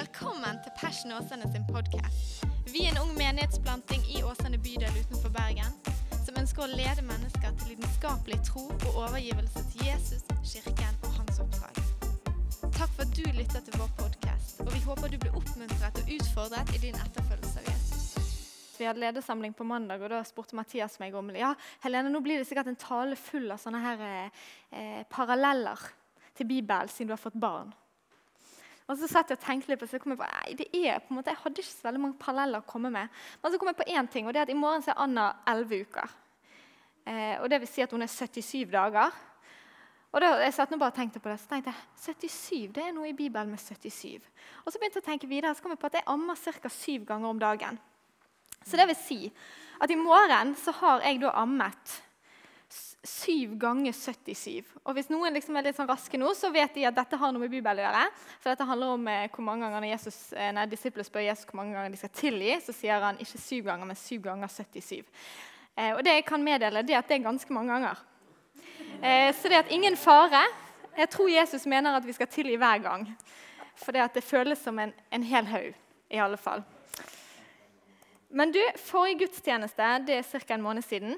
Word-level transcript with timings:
Velkommen 0.00 0.56
til 0.64 0.72
Passion 0.80 1.12
Åsane 1.12 1.44
sin 1.52 1.64
podkast. 1.68 2.44
Vi 2.72 2.86
er 2.86 2.94
en 2.94 3.00
ung 3.02 3.10
menighetsplanting 3.18 4.00
i 4.14 4.22
Åsane 4.24 4.56
bydel 4.64 4.94
utenfor 4.96 5.32
Bergen 5.34 5.74
som 6.24 6.38
ønsker 6.40 6.62
å 6.64 6.68
lede 6.70 7.04
mennesker 7.04 7.50
til 7.60 7.74
lidenskapelig 7.74 8.38
tro 8.46 8.62
og 8.70 8.96
overgivelse 9.02 9.64
til 9.74 9.90
Jesus, 9.90 10.22
kirken 10.52 10.96
og 11.04 11.18
hans 11.18 11.42
oppdrag. 11.44 11.82
Takk 12.78 12.94
for 12.94 13.04
at 13.04 13.12
du 13.18 13.26
lytter 13.36 13.60
til 13.66 13.76
vår 13.76 13.90
podkast, 13.98 14.62
og 14.64 14.72
vi 14.72 14.80
håper 14.86 15.12
du 15.12 15.18
blir 15.20 15.36
oppmuntret 15.36 16.00
og 16.00 16.14
utfordret 16.16 16.72
i 16.78 16.80
din 16.86 16.96
etterfølgelse 16.96 17.60
av 17.60 17.68
Jesus. 17.68 18.08
Vi 18.78 18.88
hadde 18.88 19.04
ledersamling 19.04 19.52
på 19.58 19.68
mandag, 19.68 20.00
og 20.00 20.14
da 20.14 20.22
spurte 20.24 20.56
Mathias 20.56 20.96
meg 21.02 21.18
om 21.20 21.28
ja, 21.36 21.52
Helene, 21.84 22.08
nå 22.08 22.24
blir 22.24 22.40
det 22.40 22.48
sikkert 22.48 22.72
en 22.72 22.80
tale 22.88 23.20
full 23.20 23.52
av 23.52 23.60
sånne 23.60 23.84
her, 23.84 24.08
eh, 24.72 25.04
paralleller 25.12 25.90
til 26.32 26.48
Bibelen 26.56 26.88
siden 26.88 27.12
du 27.12 27.18
har 27.18 27.24
fått 27.28 27.36
barn. 27.36 27.76
Og 28.90 28.98
så 28.98 29.06
satt 29.06 29.30
jeg 29.30 29.38
og 29.38 29.44
tenkte 29.44 29.70
litt 29.70 29.78
på, 29.78 29.86
så 29.86 30.00
kom 30.02 30.16
jeg 30.16 30.18
på, 30.18 30.26
nei, 30.26 30.54
det 30.58 30.66
er 30.74 30.98
på 30.98 31.12
en 31.12 31.20
måte, 31.20 31.30
Jeg 31.30 31.38
hadde 31.44 31.62
ikke 31.62 31.70
så 31.70 31.86
veldig 31.86 32.02
mange 32.02 32.18
paralleller 32.18 32.62
å 32.62 32.66
komme 32.66 32.90
med. 32.90 33.08
Men 33.38 33.52
så 33.52 33.60
kom 33.60 33.70
jeg 33.70 33.78
på 33.78 33.86
én 33.86 34.08
ting, 34.10 34.26
og 34.26 34.34
det 34.34 34.42
er 34.42 34.48
at 34.48 34.52
i 34.52 34.58
morgen 34.58 34.82
så 34.82 34.90
er 34.90 35.02
Anna 35.04 35.26
11 35.46 35.84
uker. 35.86 36.16
Eh, 37.06 37.36
og 37.38 37.46
det 37.52 37.60
vil 37.62 37.70
si 37.70 37.84
at 37.84 37.94
hun 37.94 38.02
er 38.02 38.10
77 38.10 38.72
dager. 38.72 39.14
Og 40.10 40.18
da, 40.18 40.32
jeg 40.42 40.56
satt 40.56 40.72
nå 40.74 40.78
bare 40.80 40.90
og 40.90 40.98
tenkte 40.98 41.22
på 41.22 41.30
det, 41.30 41.38
så 41.38 41.52
tenkte 41.52 41.70
jeg 41.70 42.18
77, 42.18 42.74
det 42.74 42.88
er 42.88 42.94
noe 42.96 43.12
i 43.12 43.14
Bibelen 43.14 43.52
med 43.54 43.62
77. 43.62 44.26
Og 44.64 44.72
så 44.72 44.80
begynte 44.80 44.98
jeg 44.98 45.06
å 45.06 45.10
tenke 45.12 45.30
videre, 45.30 45.54
så 45.54 45.62
kom 45.62 45.76
jeg 45.76 45.82
på 45.84 45.90
at 45.92 46.00
jeg 46.00 46.08
ammer 46.10 46.42
ca. 46.42 46.72
syv 46.74 47.06
ganger 47.06 47.30
om 47.30 47.38
dagen. 47.38 47.78
Så 48.66 48.76
det 48.76 48.90
vil 48.90 48.98
si 48.98 49.20
at 49.80 49.90
i 49.90 49.96
morgen 49.96 50.56
så 50.58 50.74
har 50.82 51.06
jeg 51.06 51.22
da 51.22 51.30
ammet 51.38 52.00
7 53.02 53.56
ganger 53.60 53.92
77. 53.96 54.64
Og 54.84 54.92
Hvis 54.94 55.08
noen 55.08 55.32
liksom 55.32 55.56
er 55.56 55.64
litt 55.64 55.78
sånn 55.78 55.88
raske 55.88 56.18
nå, 56.20 56.34
så 56.36 56.50
vet 56.52 56.74
de 56.76 56.84
at 56.84 56.96
dette 56.96 57.16
har 57.16 57.32
noe 57.32 57.40
med 57.40 57.52
Bibelen 57.52 57.80
å 57.80 57.86
gjøre. 57.86 58.02
For 58.42 58.52
dette 58.52 58.66
handler 58.68 58.96
om 58.96 59.06
eh, 59.08 59.28
hvor 59.32 59.46
mange 59.46 59.70
ganger 59.72 59.88
Jesus, 59.88 60.18
eh, 60.36 60.50
nei, 60.52 60.66
disiplene 60.68 61.08
spør 61.08 61.24
Jesus 61.24 61.48
hvor 61.48 61.62
mange 61.62 61.76
ganger 61.76 61.94
de 61.94 62.00
skal 62.02 62.12
tilgi. 62.12 62.58
Så 62.66 62.74
sier 62.76 63.00
han 63.00 63.20
ikke 63.22 63.40
7 63.40 63.62
ganger, 63.70 63.88
men 63.88 63.96
7 63.96 64.18
ganger 64.26 64.52
77. 64.52 65.00
Eh, 65.80 65.94
og 65.94 66.02
det 66.04 66.18
jeg 66.18 66.26
kan 66.28 66.44
meddele, 66.44 66.84
det 66.84 66.96
er 66.96 67.00
at 67.00 67.08
det 67.08 67.16
er 67.16 67.24
ganske 67.24 67.56
mange 67.56 67.72
ganger. 67.72 68.02
Eh, 69.00 69.30
så 69.32 69.48
det 69.48 69.56
er 69.56 69.64
at 69.64 69.72
ingen 69.72 69.96
fare. 69.96 70.42
Jeg 70.98 71.08
tror 71.14 71.32
Jesus 71.32 71.64
mener 71.70 71.96
at 71.96 72.04
vi 72.04 72.12
skal 72.12 72.28
tilgi 72.28 72.58
hver 72.60 72.84
gang. 72.84 73.06
For 73.80 73.96
det, 73.96 74.10
det 74.12 74.26
føles 74.26 74.60
som 74.60 74.76
en, 74.78 74.92
en 75.08 75.24
hel 75.24 75.48
haug, 75.48 75.72
i 76.12 76.20
alle 76.20 76.36
fall. 76.36 76.66
Men 78.28 78.52
du, 78.52 78.60
forrige 78.78 79.24
gudstjeneste 79.24 79.88
det 80.06 80.20
er 80.20 80.28
ca. 80.28 80.54
en 80.54 80.62
måned 80.62 80.84
siden. 80.84 81.16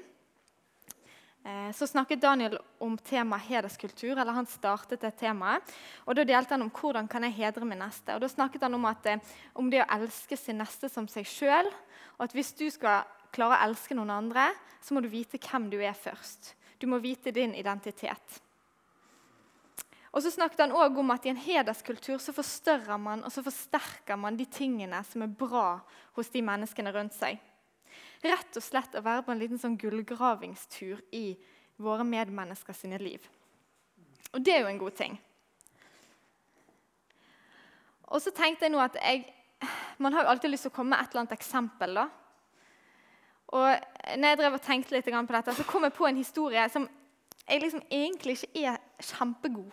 Eh, 1.45 1.71
så 1.71 1.87
snakket 1.87 2.21
Daniel 2.21 2.57
om 2.77 2.97
temaet 2.97 3.43
hederskultur. 3.43 4.17
eller 4.17 4.31
Han 4.31 4.45
startet 4.45 5.01
det 5.01 5.11
temaet. 5.11 5.61
og 6.05 6.15
Da 6.15 6.23
delte 6.23 6.53
han 6.53 6.61
om 6.61 6.71
hvordan 6.71 7.07
kan 7.07 7.23
jeg 7.23 7.33
hedre 7.33 7.65
min 7.65 7.79
neste. 7.79 8.15
Og 8.15 8.21
Da 8.21 8.27
snakket 8.27 8.61
han 8.61 8.73
om, 8.73 8.85
at, 8.85 9.05
eh, 9.05 9.19
om 9.55 9.69
det 9.69 9.81
å 9.81 9.89
elske 9.89 10.37
sin 10.37 10.57
neste 10.57 10.89
som 10.89 11.07
seg 11.07 11.25
sjøl. 11.25 11.67
Og 12.19 12.23
at 12.23 12.33
hvis 12.33 12.55
du 12.57 12.69
skal 12.69 13.03
klare 13.31 13.57
å 13.57 13.69
elske 13.69 13.95
noen 13.95 14.09
andre, 14.09 14.51
så 14.81 14.93
må 14.93 15.01
du 15.01 15.09
vite 15.09 15.37
hvem 15.37 15.69
du 15.69 15.81
er 15.81 15.93
først. 15.93 16.53
Du 16.79 16.87
må 16.87 17.01
vite 17.01 17.31
din 17.31 17.53
identitet. 17.53 18.41
Og 20.13 20.21
så 20.21 20.31
snakket 20.31 20.59
han 20.59 20.71
også 20.71 20.99
om 20.99 21.11
at 21.11 21.25
I 21.25 21.29
en 21.29 21.37
hederskultur 21.37 22.19
så 22.19 22.31
forstørrer 22.31 22.99
man 22.99 23.23
og 23.23 23.31
så 23.31 23.43
forsterker 23.43 24.15
man 24.15 24.37
de 24.37 24.45
tingene 24.45 25.03
som 25.03 25.23
er 25.23 25.27
bra 25.27 25.81
hos 26.13 26.29
de 26.29 26.41
menneskene 26.41 26.93
rundt 26.93 27.13
seg 27.13 27.39
rett 28.23 28.57
og 28.59 28.63
slett 28.63 28.95
å 28.95 29.03
være 29.03 29.25
på 29.25 29.33
en 29.33 29.41
liten 29.41 29.59
sånn 29.61 29.77
gullgravingstur 29.79 31.01
i 31.15 31.25
våre 31.83 32.05
medmennesker 32.07 32.75
sine 32.77 32.99
liv. 33.01 33.23
Og 34.33 34.41
det 34.41 34.55
er 34.55 34.63
jo 34.63 34.71
en 34.71 34.81
god 34.81 34.97
ting. 34.97 35.19
Og 38.13 38.21
så 38.21 38.33
tenkte 38.35 38.67
jeg 38.67 38.73
nå 38.73 38.81
at 38.83 38.97
jeg, 39.01 39.25
Man 39.97 40.13
har 40.13 40.25
jo 40.25 40.29
alltid 40.33 40.51
lyst 40.51 40.65
til 40.67 40.73
å 40.73 40.75
komme 40.75 40.91
med 40.91 40.99
et 40.99 41.13
eller 41.13 41.21
annet 41.21 41.37
eksempel. 41.37 41.93
da. 41.95 42.09
Og 43.53 44.17
når 44.17 44.27
jeg 44.27 44.37
drev 44.39 44.57
og 44.57 44.65
tenkte 44.65 44.95
litt 44.95 45.05
på 45.05 45.35
dette, 45.35 45.53
så 45.55 45.63
kom 45.63 45.83
jeg 45.83 45.93
på 45.93 46.07
en 46.07 46.17
historie 46.17 46.65
som 46.69 46.87
jeg 47.47 47.61
liksom 47.61 47.83
egentlig 47.89 48.37
ikke 48.41 48.65
er 48.73 48.77
kjempegod. 48.99 49.71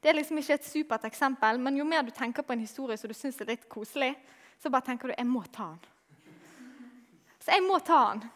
Det 0.00 0.10
er 0.10 0.14
liksom 0.14 0.38
ikke 0.38 0.54
et 0.54 0.64
supert 0.64 1.04
eksempel, 1.04 1.58
men 1.58 1.76
jo 1.76 1.84
mer 1.84 2.02
du 2.02 2.10
tenker 2.14 2.42
på 2.42 2.54
en 2.54 2.62
historie 2.62 2.96
som 2.96 3.10
du 3.10 3.14
syns 3.14 3.40
er 3.40 3.50
litt 3.50 3.68
koselig, 3.68 4.14
så 4.62 4.70
bare 4.70 4.86
tenker 4.86 5.08
du 5.10 5.14
jeg 5.16 5.26
må 5.26 5.42
ta 5.50 5.72
den. 5.72 5.97
Så 7.48 7.54
jeg 7.56 7.64
må 7.64 7.78
ta 7.80 7.98
den. 8.12 8.26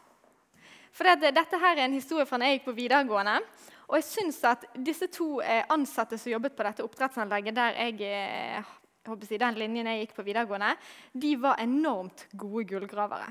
For 0.97 1.05
det, 1.05 1.35
dette 1.37 1.59
her 1.61 1.77
er 1.77 1.85
en 1.85 1.97
historie 1.99 2.25
fra 2.25 2.39
da 2.41 2.49
jeg 2.49 2.63
gikk 2.63 2.71
på 2.71 2.73
videregående. 2.79 3.35
Og 3.91 3.99
jeg 3.99 4.07
synes 4.07 4.39
at 4.49 4.63
disse 4.81 5.05
to 5.13 5.35
eh, 5.45 5.67
ansatte 5.69 6.17
som 6.17 6.31
jobbet 6.33 6.55
på 6.57 6.65
dette 6.65 6.85
oppdrettsanlegget, 6.87 7.53
der 7.59 7.75
jeg, 7.77 7.99
eh, 8.09 8.55
jeg 8.57 9.11
håper 9.11 9.29
si, 9.29 9.41
den 9.43 9.59
linjen 9.61 9.91
jeg 9.91 10.07
gikk 10.07 10.15
på 10.17 10.25
videregående, 10.25 10.71
de 11.13 11.33
var 11.43 11.61
enormt 11.61 12.25
gode 12.33 12.65
gullgravere. 12.71 13.27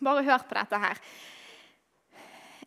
Bare 0.00 0.22
hør 0.24 0.46
på 0.48 0.56
dette 0.56 0.80
her. 0.86 1.02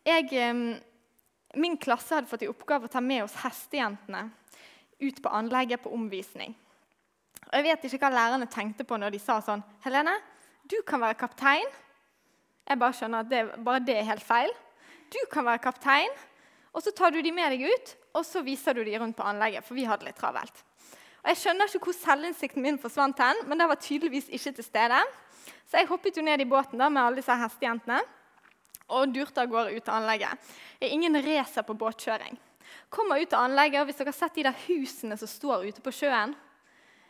Jeg, 0.06 0.30
eh, 0.30 1.58
min 1.58 1.78
klasse 1.82 2.20
hadde 2.20 2.30
fått 2.30 2.46
i 2.46 2.52
oppgave 2.52 2.86
å 2.86 2.94
ta 2.94 3.02
med 3.02 3.24
oss 3.24 3.40
hestejentene 3.42 4.28
ut 5.02 5.24
på 5.26 5.34
anlegget 5.34 5.82
på 5.82 5.96
omvisning. 5.98 6.54
Og 7.48 7.58
Jeg 7.58 7.66
vet 7.66 7.90
ikke 7.90 8.04
hva 8.06 8.14
lærerne 8.14 8.46
tenkte 8.46 8.86
på 8.86 9.02
når 9.02 9.18
de 9.18 9.24
sa 9.26 9.40
sånn 9.42 9.66
Helene, 9.88 10.14
du 10.70 10.78
kan 10.86 11.02
være 11.02 11.18
kaptein. 11.18 11.66
Jeg 12.66 12.80
bare 12.82 12.98
skjønner 12.98 13.26
at 13.26 13.30
det, 13.30 13.44
bare 13.66 13.84
det 13.86 14.00
er 14.00 14.10
helt 14.10 14.26
feil. 14.26 14.52
Du 15.14 15.20
kan 15.32 15.46
være 15.46 15.62
kaptein, 15.64 16.12
og 16.74 16.84
så 16.84 16.92
tar 16.92 17.14
du 17.14 17.22
de 17.22 17.32
med 17.32 17.54
deg 17.54 17.70
ut 17.70 17.96
og 18.16 18.24
så 18.24 18.42
viser 18.46 18.76
du 18.76 18.84
de 18.88 18.96
rundt 19.00 19.18
på 19.18 19.28
anlegget. 19.28 19.64
for 19.64 19.76
vi 19.76 19.86
hadde 19.86 20.08
litt 20.08 20.18
travelt. 20.18 20.64
Og 21.24 21.30
Jeg 21.30 21.38
skjønner 21.42 21.68
ikke 21.68 21.90
hvor 21.90 21.98
selvinnsikten 21.98 22.62
min 22.62 22.80
forsvant 22.80 23.20
hen, 23.20 23.48
men 23.50 23.60
det 23.60 23.68
var 23.68 23.82
tydeligvis 23.82 24.30
ikke 24.30 24.56
til 24.56 24.64
stede. 24.64 25.00
Så 25.66 25.78
jeg 25.80 25.88
hoppet 25.90 26.18
jo 26.18 26.24
ned 26.24 26.42
i 26.42 26.46
båten 26.46 26.80
da 26.80 26.90
med 26.90 27.02
alle 27.02 27.20
disse 27.20 27.36
hestejentene 27.36 28.00
og 28.88 29.14
durte 29.14 29.42
av 29.42 29.50
gårde 29.50 29.74
ut 29.74 29.84
til 29.84 29.94
anlegget. 29.94 30.38
Det 30.80 30.88
er 30.88 30.94
ingen 30.94 31.18
racer 31.18 31.66
på 31.66 31.74
båtkjøring. 31.74 32.38
Kommer 32.90 33.20
ut 33.20 33.30
til 33.30 33.38
anlegget, 33.38 33.82
og 33.82 33.86
Hvis 33.86 33.98
dere 33.98 34.14
har 34.14 34.20
sett 34.20 34.36
de 34.36 34.44
der 34.44 34.60
husene 34.68 35.18
som 35.18 35.28
står 35.28 35.66
ute 35.66 35.82
på 35.82 35.92
sjøen, 35.92 36.36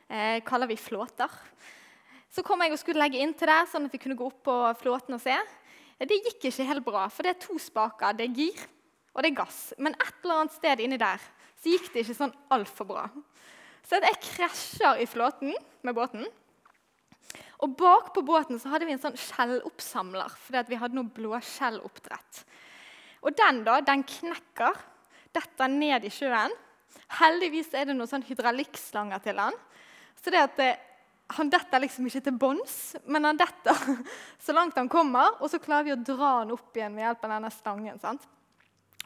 eh, 0.10 0.40
kaller 0.42 0.68
vi 0.68 0.78
flåter. 0.78 1.30
Så 2.36 2.44
kom 2.44 2.60
jeg 2.66 2.74
og 2.76 2.80
skulle 2.82 3.00
legge 3.00 3.22
inn 3.24 3.32
til 3.38 3.48
der, 3.48 3.68
sånn 3.72 3.86
at 3.88 3.94
vi 3.96 4.02
kunne 4.02 4.18
gå 4.20 4.26
opp 4.28 4.42
på 4.44 4.56
flåten 4.82 5.16
og 5.16 5.22
se. 5.24 5.36
Det 5.96 6.18
gikk 6.20 6.50
ikke 6.50 6.68
helt 6.68 6.84
bra, 6.84 7.06
for 7.08 7.24
det 7.24 7.32
er 7.32 7.44
to 7.46 7.56
spaker. 7.62 8.16
Det 8.18 8.26
er 8.26 8.34
gir, 8.36 8.64
og 9.14 9.24
det 9.24 9.30
er 9.30 9.38
gass. 9.38 9.60
Men 9.80 9.96
et 9.96 10.18
eller 10.20 10.42
annet 10.42 10.56
sted 10.58 10.82
inni 10.84 11.00
der 11.00 11.22
så 11.64 11.72
gikk 11.72 11.94
det 11.94 12.04
ikke 12.04 12.18
sånn 12.18 12.34
altfor 12.52 12.90
bra. 12.90 13.06
Så 13.88 14.02
jeg 14.04 14.20
krasjer 14.26 15.00
i 15.00 15.08
flåten 15.08 15.54
med 15.86 15.96
båten. 15.96 16.26
Og 17.64 17.72
bak 17.80 18.12
på 18.14 18.24
båten 18.26 18.60
så 18.60 18.74
hadde 18.74 18.90
vi 18.90 18.96
en 18.98 19.02
sånn 19.02 19.16
skjelloppsamler, 19.16 20.34
fordi 20.48 20.74
vi 20.74 20.80
hadde 20.82 20.98
noe 20.98 21.14
blåskjelloppdrett. 21.16 22.42
Og 23.24 23.38
den 23.40 23.62
da, 23.66 23.78
den 23.86 24.04
knekker, 24.06 24.76
detter 25.34 25.72
ned 25.72 26.04
i 26.04 26.12
sjøen. 26.12 26.52
Heldigvis 27.16 27.72
er 27.72 27.88
det 27.88 27.96
noen 27.96 28.12
sånn 28.12 28.28
hydraulikkslanger 28.28 29.24
til 29.24 29.40
den. 29.40 29.58
Så 30.20 30.34
det 30.34 30.44
at 30.44 30.62
han 31.28 31.50
detter 31.50 31.82
liksom 31.82 32.06
ikke 32.06 32.22
til 32.28 32.38
bunns, 32.38 32.96
men 33.10 33.26
han 33.26 33.40
detter 33.40 33.80
så 34.46 34.54
langt 34.54 34.78
han 34.78 34.90
kommer. 34.92 35.40
Og 35.42 35.50
så 35.50 35.60
klarer 35.62 35.88
vi 35.90 35.96
å 35.96 36.00
dra 36.00 36.40
han 36.42 36.54
opp 36.54 36.78
igjen 36.78 36.96
ved 36.96 37.08
hjelp 37.08 37.26
av 37.26 37.36
denne 37.38 37.52
stangen. 37.54 38.00
sant? 38.02 38.28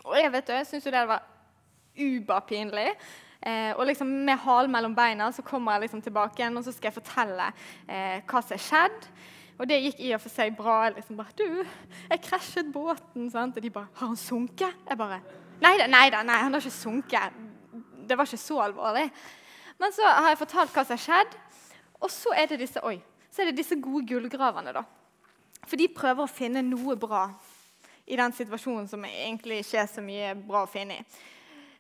Og 0.04 0.16
jeg 0.20 0.32
vet 0.34 0.52
jo, 0.52 0.60
jeg 0.60 0.68
syns 0.68 0.88
det 0.92 1.08
var 1.08 1.26
uberpinlig. 2.00 2.92
Eh, 3.40 3.72
og 3.78 3.86
liksom 3.88 4.10
med 4.28 4.40
halen 4.44 4.72
mellom 4.72 4.96
beina 4.96 5.30
så 5.32 5.44
kommer 5.48 5.78
jeg 5.78 5.86
liksom 5.86 6.02
tilbake 6.04 6.42
igjen 6.42 6.60
og 6.60 6.66
så 6.66 6.74
skal 6.76 6.90
jeg 6.90 6.98
fortelle 6.98 7.46
eh, 7.88 8.20
hva 8.28 8.42
som 8.44 8.56
er 8.58 8.66
skjedd. 8.66 9.10
Og 9.60 9.68
det 9.68 9.80
gikk 9.80 10.02
i 10.04 10.14
og 10.16 10.22
for 10.24 10.32
seg 10.32 10.56
bra. 10.56 10.78
Jeg 10.88 10.96
liksom 11.00 11.20
bare, 11.20 11.36
'Du, 11.36 11.66
jeg 12.10 12.22
krasjet 12.24 12.72
båten.' 12.72 13.32
Sant? 13.32 13.58
Og 13.58 13.64
de 13.64 13.70
bare 13.70 13.88
'Har 13.96 14.08
han 14.08 14.16
sunket?' 14.16 14.88
Jeg 14.90 14.98
bare 14.98 15.22
nei 15.62 15.78
da, 15.78 15.88
nei 15.88 16.10
da, 16.10 16.24
nei, 16.24 16.40
han 16.40 16.54
har 16.54 16.62
ikke 16.62 16.72
sunket. 16.72 17.34
Det 18.08 18.18
var 18.18 18.26
ikke 18.26 18.38
så 18.38 18.60
alvorlig. 18.60 19.12
Men 19.80 19.92
så 19.92 20.04
har 20.04 20.30
jeg 20.30 20.38
fortalt 20.38 20.72
hva 20.72 20.84
som 20.84 20.96
har 20.98 21.04
skjedd. 21.04 21.36
Og 22.00 22.12
så 22.12 22.34
er 22.36 22.48
det 22.48 22.62
disse, 22.62 22.82
oi, 22.86 22.98
så 23.30 23.44
er 23.44 23.50
det 23.50 23.60
disse 23.60 23.78
gode 23.80 24.06
gullgraverne. 24.08 24.74
da. 24.74 24.84
For 25.68 25.80
de 25.80 25.90
prøver 25.92 26.24
å 26.24 26.32
finne 26.32 26.64
noe 26.66 26.96
bra 27.00 27.28
i 28.10 28.18
den 28.18 28.34
situasjonen 28.34 28.88
som 28.90 29.04
egentlig 29.06 29.62
ikke 29.64 29.82
er 29.84 29.90
så 29.92 30.04
mye 30.04 30.34
bra 30.38 30.64
å 30.66 30.70
finne 30.72 31.00
i. 31.00 31.06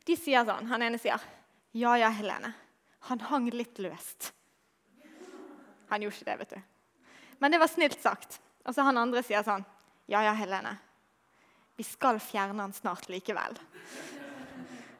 De 0.05 0.17
sier 0.17 0.45
sånn, 0.45 0.67
Han 0.67 0.81
ene 0.81 0.97
sier, 0.97 1.19
'Ja 1.73 1.95
ja, 1.97 2.09
Helene. 2.09 2.53
Han 3.09 3.19
hang 3.19 3.49
litt 3.49 3.77
løst.' 3.77 4.31
Han 5.89 6.01
gjorde 6.01 6.15
ikke 6.15 6.25
det, 6.25 6.39
vet 6.39 6.49
du. 6.49 6.61
Men 7.39 7.51
det 7.51 7.59
var 7.59 7.67
snilt 7.67 8.01
sagt. 8.01 8.39
Og 8.65 8.75
så 8.75 8.83
han 8.83 8.97
andre 8.97 9.23
sier 9.23 9.43
sånn, 9.43 9.65
'Ja 10.07 10.21
ja, 10.21 10.33
Helene. 10.33 10.77
Vi 11.77 11.83
skal 11.83 12.19
fjerne 12.19 12.61
han 12.61 12.73
snart 12.73 13.07
likevel.' 13.09 13.57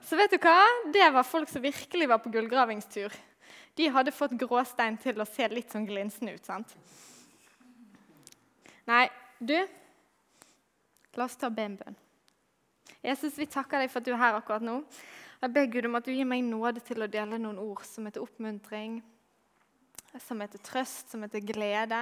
Så 0.02 0.18
vet 0.18 0.32
du 0.32 0.38
hva? 0.38 0.66
Det 0.92 1.14
var 1.14 1.24
folk 1.24 1.50
som 1.50 1.62
virkelig 1.62 2.08
var 2.08 2.18
på 2.18 2.32
gullgravingstur 2.32 3.14
de 3.80 3.88
hadde 3.96 4.12
fått 4.12 4.36
gråstein 4.36 4.98
til 5.00 5.22
å 5.24 5.28
se 5.28 5.48
litt 5.48 5.72
sånn 5.72 5.88
glinsende 5.88 6.36
ut. 6.36 6.46
sant? 6.46 6.76
Nei, 8.90 9.06
du 9.40 9.56
La 11.18 11.26
oss 11.26 11.36
ta 11.36 11.50
be 11.52 11.66
en 11.66 11.74
bønn. 11.76 11.96
Jesus, 13.04 13.34
vi 13.36 13.48
takker 13.50 13.82
deg 13.82 13.90
for 13.92 14.00
at 14.00 14.06
du 14.08 14.14
er 14.14 14.22
her 14.22 14.38
akkurat 14.38 14.64
nå. 14.64 14.78
Jeg 15.42 15.52
ber 15.56 15.66
Gud 15.74 15.88
om 15.90 15.98
at 15.98 16.06
du 16.06 16.14
gir 16.14 16.28
meg 16.28 16.46
nåde 16.46 16.84
til 16.86 17.02
å 17.02 17.10
dele 17.12 17.40
noen 17.42 17.58
ord 17.60 17.82
som 17.88 18.06
heter 18.08 18.24
oppmuntring, 18.24 19.00
som 20.24 20.40
heter 20.44 20.62
trøst, 20.64 21.10
som 21.12 21.26
heter 21.26 21.44
glede. 21.44 22.00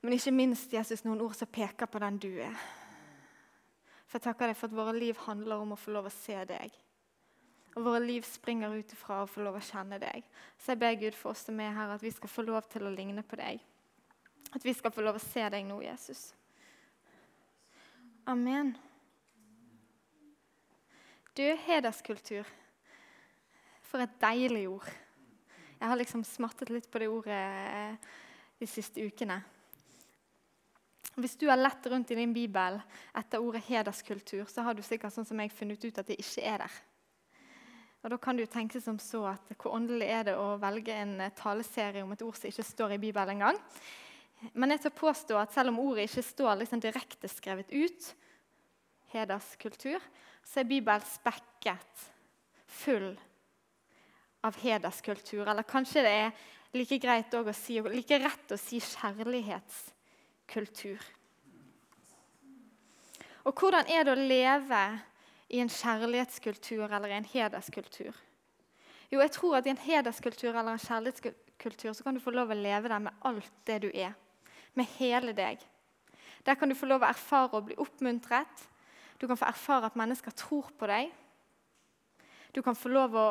Men 0.00 0.16
ikke 0.16 0.32
minst 0.32 0.72
Jesus, 0.72 1.04
noen 1.04 1.20
ord 1.26 1.36
som 1.36 1.50
peker 1.50 1.90
på 1.90 2.00
den 2.04 2.20
du 2.22 2.30
er. 2.46 2.56
For 4.06 4.20
jeg 4.20 4.28
takker 4.28 4.52
deg 4.52 4.58
for 4.60 4.70
at 4.70 4.78
våre 4.78 4.96
liv 4.96 5.18
handler 5.26 5.64
om 5.64 5.74
å 5.74 5.80
få 5.80 5.96
lov 5.96 6.08
å 6.08 6.14
se 6.14 6.38
deg. 6.48 6.72
Og 7.76 7.84
våre 7.84 8.00
liv 8.00 8.24
springer 8.24 8.72
ut 8.72 8.92
ifra 8.92 9.20
å 9.22 9.28
få 9.28 9.44
lov 9.44 9.58
å 9.58 9.64
kjenne 9.64 9.98
deg. 10.00 10.24
Så 10.56 10.72
jeg 10.72 10.80
ber 10.80 10.96
Gud 11.00 11.16
for 11.16 11.34
oss 11.34 11.44
som 11.44 11.60
er 11.60 11.74
her, 11.76 11.92
at 11.92 12.04
vi 12.04 12.12
skal 12.14 12.32
få 12.32 12.44
lov 12.46 12.64
til 12.72 12.88
å 12.88 12.92
ligne 12.92 13.24
på 13.26 13.36
deg. 13.36 13.60
At 14.56 14.64
vi 14.64 14.72
skal 14.76 14.94
få 14.94 15.04
lov 15.04 15.18
å 15.18 15.22
se 15.22 15.44
deg 15.52 15.66
nå, 15.68 15.76
Jesus. 15.84 16.30
Amen. 18.26 18.72
Du, 21.36 21.44
hederskultur. 21.66 22.48
For 23.84 24.00
et 24.00 24.16
deilig 24.22 24.64
ord. 24.70 24.88
Jeg 25.76 25.90
har 25.90 26.00
liksom 26.00 26.24
smattet 26.24 26.72
litt 26.72 26.88
på 26.88 27.02
det 27.02 27.10
ordet 27.12 27.36
eh, 27.36 28.08
de 28.56 28.68
siste 28.70 29.04
ukene. 29.04 29.36
Hvis 31.16 31.36
du 31.36 31.46
har 31.48 31.60
lett 31.60 31.86
rundt 31.92 32.10
i 32.10 32.16
din 32.18 32.32
bibel 32.32 32.80
etter 33.16 33.40
ordet 33.44 33.64
hederskultur, 33.68 34.44
så 34.48 34.64
har 34.64 34.76
du 34.76 34.82
sikkert 34.84 35.12
sånn 35.12 35.28
som 35.28 35.40
jeg 35.40 35.52
funnet 35.52 35.84
ut 35.84 36.00
at 36.00 36.08
det 36.08 36.18
ikke 36.20 36.44
er 36.44 36.64
der. 36.64 36.80
Og 38.04 38.10
Da 38.10 38.16
kan 38.22 38.36
du 38.36 38.46
tenke 38.46 38.80
som 38.80 38.98
så 39.02 39.24
at 39.32 39.42
hvor 39.56 39.74
åndelig 39.78 40.08
er 40.08 40.22
det 40.28 40.36
å 40.38 40.58
velge 40.62 40.92
en 40.94 41.20
eh, 41.20 41.34
taleserie 41.36 42.04
om 42.04 42.12
et 42.14 42.22
ord 42.22 42.36
som 42.38 42.48
ikke 42.50 42.64
står 42.66 42.90
i 42.96 43.02
Bibelen 43.02 43.36
engang? 43.36 43.58
Men 44.52 44.70
jeg 44.74 44.82
tør 44.84 45.00
påstå 45.00 45.34
at 45.40 45.54
selv 45.54 45.68
om 45.72 45.82
ordet 45.82 46.02
ikke 46.06 46.22
står 46.22 46.54
liksom 46.60 46.80
direkte 46.84 47.28
skrevet 47.32 47.70
ut, 47.72 48.00
hederskultur, 49.14 50.00
så 50.44 50.60
er 50.60 50.68
Bibelen 50.68 51.04
spekket 51.08 51.94
full 52.66 53.18
av 54.46 54.56
hederskultur. 54.60 55.48
Eller 55.48 55.62
kanskje 55.66 56.04
det 56.04 56.14
er 56.20 56.30
like 56.76 56.98
greit 57.02 57.34
å 57.34 57.52
si, 57.56 57.80
like 57.80 58.18
rett 58.22 58.52
å 58.52 58.56
si 58.60 58.80
kjærlighetskultur. 58.82 61.00
Og 63.46 63.52
hvordan 63.54 63.86
er 63.90 64.04
det 64.04 64.12
å 64.12 64.26
leve 64.26 65.00
i 65.48 65.60
en 65.62 65.70
kjærlighetskultur 65.70 66.86
eller 66.88 67.12
i 67.12 67.18
en 67.18 67.28
hederskultur? 67.30 68.14
Jo, 69.12 69.20
jeg 69.20 69.30
tror 69.36 69.56
at 69.56 69.66
i 69.66 69.70
en 69.70 69.84
hederskultur 69.84 70.50
eller 70.50 70.74
en 70.74 70.82
kjærlighetskultur 70.82 71.92
så 71.92 72.04
kan 72.04 72.16
du 72.16 72.22
få 72.22 72.34
lov 72.34 72.50
å 72.50 72.58
leve 72.58 72.90
der 72.90 73.02
med 73.02 73.26
alt 73.26 73.52
det 73.66 73.80
du 73.86 73.90
er. 73.92 74.16
Med 74.74 74.88
hele 74.98 75.32
deg. 75.36 75.62
Der 76.46 76.54
kan 76.54 76.68
du 76.68 76.76
få 76.78 76.86
lov 76.86 77.02
å 77.02 77.10
erfare 77.10 77.58
å 77.58 77.64
bli 77.64 77.76
oppmuntret. 77.82 78.66
Du 79.18 79.26
kan 79.26 79.38
få 79.38 79.48
erfare 79.48 79.88
at 79.88 79.98
mennesker 79.98 80.34
tror 80.36 80.68
på 80.78 80.88
deg. 80.90 81.12
Du 82.54 82.62
kan 82.62 82.76
få 82.76 82.90
lov 82.92 83.16
å, 83.16 83.26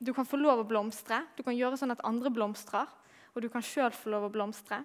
få 0.00 0.40
lov 0.40 0.62
å 0.62 0.68
blomstre. 0.68 1.22
Du 1.36 1.42
kan 1.46 1.56
gjøre 1.56 1.78
sånn 1.80 1.94
at 1.94 2.04
andre 2.06 2.30
blomstrer, 2.30 2.88
og 3.34 3.42
du 3.42 3.48
kan 3.52 3.64
sjøl 3.64 3.92
få 3.94 4.12
lov 4.12 4.28
å 4.28 4.32
blomstre. 4.32 4.82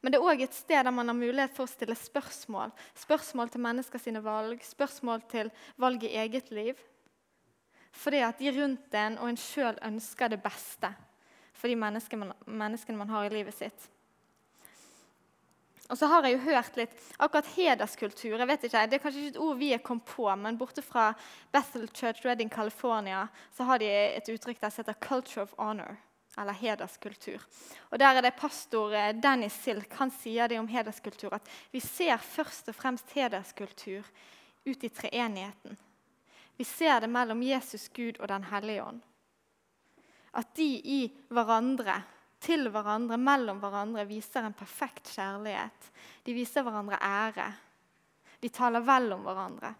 Men 0.00 0.12
det 0.12 0.20
er 0.20 0.28
òg 0.30 0.44
et 0.44 0.54
sted 0.54 0.84
der 0.84 0.94
man 0.94 1.10
har 1.10 1.16
mulighet 1.18 1.54
for 1.56 1.66
å 1.66 1.70
stille 1.70 1.96
spørsmål. 1.98 2.70
Spørsmål 2.98 3.50
til 3.50 3.64
mennesker 3.64 4.02
sine 4.02 4.22
valg, 4.22 4.62
spørsmål 4.62 5.24
til 5.30 5.50
valg 5.76 6.06
i 6.06 6.14
eget 6.22 6.52
liv. 6.54 6.78
Fordi 7.98 8.22
at 8.22 8.38
de 8.38 8.52
rundt 8.54 8.94
en 8.94 9.18
og 9.18 9.30
en 9.32 9.40
sjøl 9.40 9.78
ønsker 9.82 10.30
det 10.30 10.42
beste 10.44 10.92
for 11.58 11.66
de 11.70 11.78
menneskene 11.78 12.28
man, 12.28 12.34
menneskene 12.46 12.98
man 13.00 13.10
har 13.10 13.26
i 13.26 13.34
livet 13.34 13.56
sitt. 13.56 13.88
Og 15.88 15.96
så 15.96 16.06
har 16.06 16.26
jeg 16.26 16.36
jo 16.36 16.44
hørt 16.44 16.76
litt 16.76 16.96
akkurat 17.16 17.48
hederskultur. 17.56 18.38
jeg 18.38 18.46
vet 18.46 18.64
ikke, 18.64 18.86
Det 18.86 18.94
er 18.94 19.02
kanskje 19.02 19.20
ikke 19.20 19.36
et 19.36 19.42
ord 19.42 19.56
vi 19.56 19.72
er 19.72 19.78
kommet 19.78 20.04
på, 20.04 20.36
men 20.36 20.58
borte 20.58 20.82
fra 20.82 21.14
Bethel 21.50 21.88
Church 21.88 22.24
Redding, 22.24 22.50
California, 22.50 23.28
så 23.56 23.64
har 23.64 23.78
de 23.78 23.86
et 23.86 24.28
uttrykk 24.28 24.60
der 24.60 24.70
som 24.70 24.84
heter 24.84 25.00
'culture 25.00 25.42
of 25.42 25.54
honor' 25.58 25.96
eller 26.40 26.56
hederskultur. 26.56 27.42
Og 27.90 27.98
der 28.00 28.18
er 28.18 28.24
det 28.24 28.36
Pastor 28.38 28.94
eh, 28.94 29.14
Dennis 29.16 29.56
Silk 29.64 29.92
han 29.98 30.12
sier 30.14 30.48
det 30.48 30.60
om 30.60 30.68
hederskultur 30.70 31.34
at 31.36 31.50
vi 31.72 31.82
ser 31.84 32.16
først 32.22 32.70
og 32.70 32.78
fremst 32.78 33.12
hederskultur 33.16 34.06
ut 34.68 34.84
i 34.84 34.90
treenigheten. 34.92 35.78
Vi 36.58 36.64
ser 36.66 37.00
det 37.00 37.10
mellom 37.10 37.42
Jesus, 37.42 37.88
Gud 37.94 38.18
og 38.18 38.28
Den 38.28 38.48
hellige 38.50 38.84
ånd. 38.84 39.02
At 40.34 40.54
de 40.58 40.68
i 40.84 41.00
hverandre, 41.30 42.00
til 42.42 42.68
hverandre, 42.70 43.16
mellom 43.18 43.60
hverandre, 43.62 44.04
viser 44.06 44.44
en 44.46 44.54
perfekt 44.54 45.10
kjærlighet. 45.14 45.90
De 46.26 46.34
viser 46.34 46.66
hverandre 46.66 46.98
ære. 47.02 47.46
De 48.42 48.50
taler 48.54 48.84
vel 48.86 49.12
om 49.14 49.24
hverandre. 49.26 49.72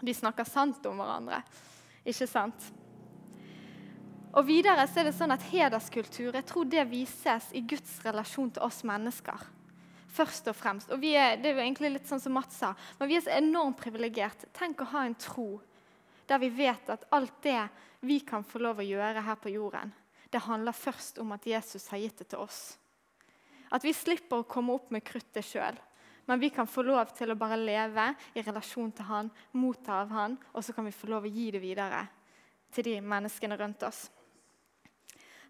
De 0.00 0.14
snakker 0.14 0.44
sant 0.48 0.84
om 0.88 1.00
hverandre. 1.00 1.40
Ikke 2.04 2.28
sant? 2.28 2.68
Og 4.34 4.46
videre 4.46 4.84
så 4.88 5.00
er 5.00 5.08
det 5.08 5.16
sånn 5.16 5.34
at 5.34 5.44
Hederskultur 5.48 6.34
jeg 6.34 6.46
tror 6.48 6.66
det 6.68 6.84
vises 6.90 7.50
i 7.56 7.62
Guds 7.64 7.98
relasjon 8.04 8.50
til 8.52 8.64
oss 8.66 8.82
mennesker. 8.86 9.44
Først 10.16 10.48
og 10.48 10.56
fremst. 10.56 10.90
Og 10.92 11.04
er, 11.04 11.36
det 11.40 11.50
er 11.50 11.58
jo 11.58 11.64
egentlig 11.64 11.92
litt 11.94 12.08
sånn 12.08 12.22
som 12.22 12.34
Mats 12.36 12.58
sa, 12.62 12.72
men 12.98 13.10
vi 13.10 13.18
er 13.18 13.24
så 13.24 13.34
enormt 13.36 13.78
privilegert. 13.80 14.46
Tenk 14.56 14.80
å 14.80 14.90
ha 14.94 15.04
en 15.06 15.16
tro 15.20 15.60
der 16.26 16.40
vi 16.42 16.50
vet 16.50 16.88
at 16.90 17.04
alt 17.14 17.36
det 17.44 17.60
vi 18.06 18.18
kan 18.26 18.44
få 18.44 18.60
lov 18.64 18.80
å 18.82 18.86
gjøre 18.86 19.22
her 19.22 19.38
på 19.38 19.52
jorden, 19.54 19.92
det 20.32 20.42
handler 20.42 20.74
først 20.74 21.20
om 21.22 21.30
at 21.36 21.46
Jesus 21.46 21.86
har 21.92 22.00
gitt 22.02 22.18
det 22.18 22.30
til 22.32 22.42
oss. 22.42 22.76
At 23.70 23.84
vi 23.86 23.94
slipper 23.94 24.42
å 24.42 24.48
komme 24.48 24.74
opp 24.74 24.90
med 24.94 25.04
kruttet 25.06 25.46
sjøl. 25.46 25.78
Men 26.26 26.42
vi 26.42 26.50
kan 26.50 26.66
få 26.66 26.82
lov 26.82 27.12
til 27.14 27.30
å 27.30 27.38
bare 27.38 27.58
leve 27.58 28.08
i 28.34 28.42
relasjon 28.42 28.90
til 28.94 29.06
han, 29.06 29.30
motta 29.54 30.00
av 30.02 30.10
han, 30.10 30.34
og 30.52 30.64
så 30.66 30.74
kan 30.74 30.86
vi 30.88 30.94
få 30.94 31.06
lov 31.12 31.26
å 31.26 31.30
gi 31.30 31.52
det 31.54 31.62
videre 31.62 32.02
til 32.76 32.86
de 32.90 33.00
menneskene 33.00 33.56
rundt 33.58 33.82
oss. 33.88 34.06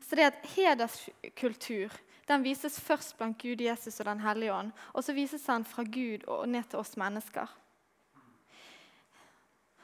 Så 0.01 0.15
det 0.15 0.29
at 0.31 0.45
hederskultur 0.55 1.95
den 2.27 2.43
vises 2.43 2.81
først 2.83 3.15
blant 3.19 3.39
Gud, 3.39 3.61
Jesus 3.63 4.01
og 4.01 4.07
Den 4.09 4.21
hellige 4.21 4.55
ånd. 4.55 4.73
Og 4.93 5.05
så 5.05 5.15
vises 5.15 5.45
den 5.47 5.65
fra 5.65 5.83
Gud 5.83 6.27
og 6.27 6.49
ned 6.49 6.67
til 6.71 6.79
oss 6.79 6.97
mennesker. 6.99 7.47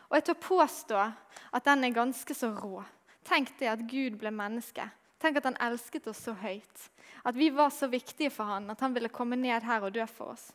Og 0.08 0.16
jeg 0.18 0.24
tør 0.24 0.40
påstå 0.42 1.04
at 1.52 1.64
den 1.64 1.84
er 1.84 1.94
ganske 1.94 2.34
så 2.34 2.50
rå. 2.52 2.82
Tenk 3.24 3.54
det 3.60 3.70
at 3.70 3.86
Gud 3.88 4.18
ble 4.18 4.32
menneske. 4.34 4.88
Tenk 5.22 5.38
at 5.38 5.46
han 5.46 5.60
elsket 5.62 6.08
oss 6.10 6.24
så 6.26 6.34
høyt. 6.34 6.88
At 7.24 7.38
vi 7.38 7.52
var 7.54 7.70
så 7.70 7.86
viktige 7.86 8.30
for 8.34 8.50
han, 8.50 8.68
at 8.70 8.80
han 8.82 8.94
ville 8.94 9.08
komme 9.08 9.38
ned 9.38 9.62
her 9.62 9.86
og 9.86 9.94
dø 9.94 10.04
for 10.10 10.34
oss. 10.34 10.50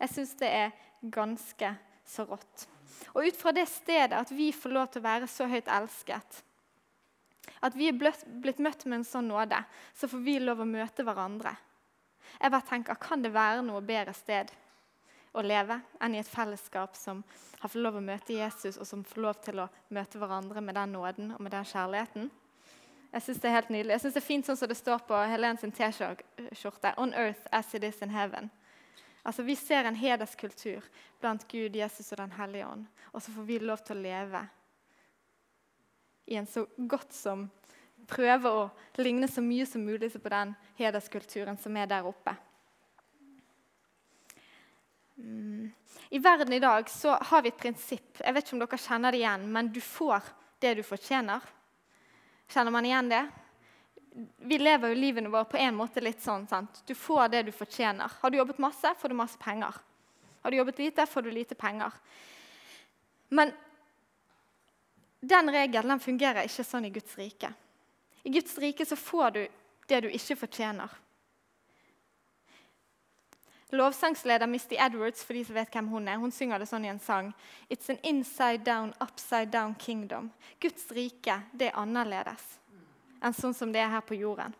Jeg 0.00 0.10
syns 0.10 0.34
det 0.42 0.50
er 0.50 0.74
ganske 1.14 1.70
så 2.04 2.26
rått. 2.26 2.66
Og 3.12 3.26
ut 3.26 3.36
fra 3.36 3.52
det 3.52 3.66
stedet 3.68 4.16
at 4.16 4.30
vi 4.32 4.52
får 4.54 4.74
lov 4.74 4.88
til 4.90 5.02
å 5.02 5.08
være 5.08 5.28
så 5.30 5.48
høyt 5.50 5.70
elsket, 5.70 6.42
at 7.62 7.76
vi 7.78 7.88
er 7.90 7.98
blitt 7.98 8.58
møtt 8.62 8.84
med 8.86 9.00
en 9.00 9.06
sånn 9.06 9.28
nåde, 9.30 9.58
så 9.94 10.08
får 10.10 10.22
vi 10.24 10.38
lov 10.42 10.62
å 10.62 10.68
møte 10.68 11.04
hverandre. 11.06 11.54
Jeg 12.40 12.50
bare 12.50 12.68
tenker, 12.68 12.94
Kan 12.94 13.22
det 13.22 13.32
være 13.34 13.62
noe 13.62 13.82
bedre 13.84 14.14
sted 14.14 14.50
å 15.32 15.42
leve 15.42 15.78
enn 16.00 16.14
i 16.14 16.20
et 16.20 16.28
fellesskap 16.28 16.96
som 16.96 17.22
har 17.60 17.68
fått 17.68 17.82
lov 17.82 17.96
å 17.96 18.04
møte 18.04 18.34
Jesus, 18.34 18.78
og 18.78 18.86
som 18.86 19.04
får 19.04 19.22
lov 19.22 19.42
til 19.44 19.62
å 19.62 19.68
møte 19.88 20.18
hverandre 20.18 20.60
med 20.60 20.74
den 20.74 20.92
nåden 20.96 21.34
og 21.36 21.40
med 21.40 21.52
den 21.52 21.68
kjærligheten? 21.68 22.30
Jeg 23.12 23.22
synes 23.22 23.40
Det 23.40 23.48
er 23.48 23.54
helt 23.54 23.70
nydelig. 23.70 23.92
Jeg 23.92 24.00
synes 24.00 24.14
det 24.14 24.22
er 24.22 24.26
fint 24.26 24.46
sånn 24.46 24.56
som 24.56 24.68
det 24.68 24.76
står 24.76 24.98
på 25.08 25.16
Helen 25.28 25.58
sin 25.60 25.72
T-skjorte. 25.72 26.94
On 26.96 27.12
earth 27.12 27.46
as 27.52 27.74
it 27.74 27.84
is 27.84 28.00
in 28.02 28.10
heaven. 28.10 28.50
Altså, 29.22 29.42
Vi 29.42 29.56
ser 29.56 29.84
en 29.84 29.94
hederskultur 29.94 30.82
blant 31.20 31.48
Gud, 31.48 31.76
Jesus 31.76 32.12
og 32.12 32.18
Den 32.18 32.32
hellige 32.32 32.66
ånd. 32.66 32.86
Og 33.12 33.22
så 33.22 33.30
får 33.30 33.42
vi 33.42 33.58
lov 33.58 33.82
til 33.86 33.96
å 33.96 34.02
leve 34.02 34.46
i 36.26 36.36
en 36.38 36.46
så 36.46 36.66
godt 36.76 37.12
som 37.12 37.50
prøver 38.06 38.50
å 38.50 38.70
ligne 39.02 39.28
så 39.28 39.42
mye 39.42 39.66
som 39.66 39.84
mulig 39.84 40.12
på 40.12 40.32
den 40.32 40.54
hederskulturen 40.78 41.58
som 41.58 41.76
er 41.76 41.86
der 41.90 42.06
oppe. 42.06 42.34
Mm. 45.16 45.70
I 46.10 46.18
verden 46.18 46.52
i 46.52 46.60
dag 46.60 46.90
så 46.90 47.14
har 47.20 47.42
vi 47.42 47.52
et 47.52 47.58
prinsipp. 47.58 48.20
Jeg 48.20 48.34
vet 48.34 48.46
ikke 48.46 48.56
om 48.56 48.64
dere 48.64 48.80
kjenner 48.80 49.12
det 49.12 49.22
igjen, 49.22 49.46
men 49.52 49.70
du 49.72 49.80
får 49.80 50.32
det 50.62 50.74
du 50.78 50.82
fortjener. 50.86 51.44
Kjenner 52.52 52.74
man 52.74 52.86
igjen 52.86 53.10
det? 53.12 53.22
Vi 54.36 54.58
lever 54.58 54.88
jo 54.88 54.94
livene 54.94 55.30
våre 55.32 55.48
på 55.48 55.56
en 55.56 55.76
måte 55.76 56.02
litt 56.04 56.20
sånn. 56.20 56.46
sant? 56.48 56.82
Du 56.86 56.94
får 56.94 57.28
det 57.32 57.42
du 57.48 57.52
fortjener. 57.52 58.12
Har 58.20 58.30
du 58.30 58.36
jobbet 58.36 58.58
masse, 58.58 58.94
får 58.98 59.08
du 59.08 59.14
masse 59.14 59.38
penger. 59.40 59.74
Har 60.42 60.50
du 60.50 60.56
jobbet 60.56 60.78
lite, 60.78 61.06
får 61.06 61.22
du 61.22 61.30
lite 61.30 61.54
penger. 61.54 61.92
Men 63.28 63.52
den 65.20 65.50
regelen 65.50 65.88
den 65.88 66.00
fungerer 66.00 66.44
ikke 66.44 66.64
sånn 66.66 66.84
i 66.84 66.92
Guds 66.92 67.16
rike. 67.16 67.52
I 68.22 68.30
Guds 68.30 68.58
rike 68.58 68.86
så 68.86 68.96
får 68.96 69.30
du 69.30 69.42
det 69.88 70.00
du 70.00 70.10
ikke 70.10 70.36
fortjener. 70.36 70.90
Lovsangsleder 73.72 74.46
Misty 74.46 74.76
Edwards 74.76 75.24
for 75.24 75.32
de 75.32 75.46
som 75.48 75.56
vet 75.56 75.72
hvem 75.72 75.88
hun 75.88 76.08
er, 76.08 76.20
hun 76.20 76.34
synger 76.34 76.60
det 76.60 76.68
sånn 76.68 76.84
i 76.84 76.90
en 76.92 77.00
sang. 77.00 77.30
It's 77.72 77.88
an 77.88 78.02
inside 78.02 78.66
down, 78.68 78.92
upside 79.00 79.48
down 79.54 79.72
kingdom. 79.80 80.28
Guds 80.60 80.90
rike 80.92 81.38
det 81.56 81.70
er 81.70 81.80
annerledes 81.80 82.58
enn 83.22 83.36
sånn 83.36 83.54
som 83.56 83.72
det 83.72 83.80
er 83.82 83.92
her 83.92 84.04
på 84.06 84.18
jorden. 84.18 84.54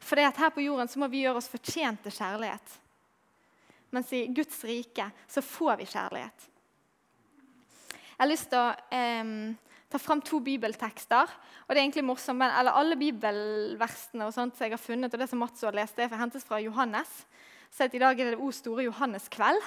For 0.00 0.16
det 0.16 0.30
at 0.30 0.40
her 0.40 0.52
på 0.54 0.64
jorden 0.64 0.88
så 0.88 1.00
må 1.02 1.10
vi 1.12 1.24
gjøre 1.24 1.42
oss 1.42 1.50
fortjent 1.50 2.02
til 2.04 2.14
kjærlighet. 2.16 2.76
Mens 3.94 4.12
i 4.16 4.26
Guds 4.32 4.62
rike 4.64 5.08
så 5.28 5.42
får 5.44 5.80
vi 5.82 5.88
kjærlighet. 5.90 6.46
Jeg 7.90 8.22
har 8.22 8.30
lyst 8.30 8.50
til 8.52 8.60
å 8.60 8.70
eh, 8.94 9.34
ta 9.90 9.98
fram 9.98 10.22
to 10.22 10.38
bibeltekster. 10.44 11.30
og 11.66 11.72
det 11.72 11.78
er 11.78 11.84
egentlig 11.86 12.04
morsomt, 12.06 12.38
men, 12.38 12.52
eller 12.52 12.76
Alle 12.76 12.96
bibelversene 13.00 14.28
og 14.28 14.34
sånt 14.34 14.56
som 14.56 14.66
jeg 14.66 14.76
har 14.76 14.82
funnet, 14.82 15.12
og 15.12 15.20
det 15.20 15.28
som 15.30 15.40
Mats 15.42 15.64
har 15.64 15.76
lest, 15.76 15.96
det 15.96 16.06
er 16.06 16.20
hentes 16.20 16.46
fra 16.46 16.60
Johannes. 16.60 17.10
Så 17.70 17.86
I 17.86 18.02
dag 18.02 18.20
er 18.20 18.32
det 18.32 18.40
O 18.42 18.50
store 18.52 18.84
Johannes-kveld. 18.84 19.62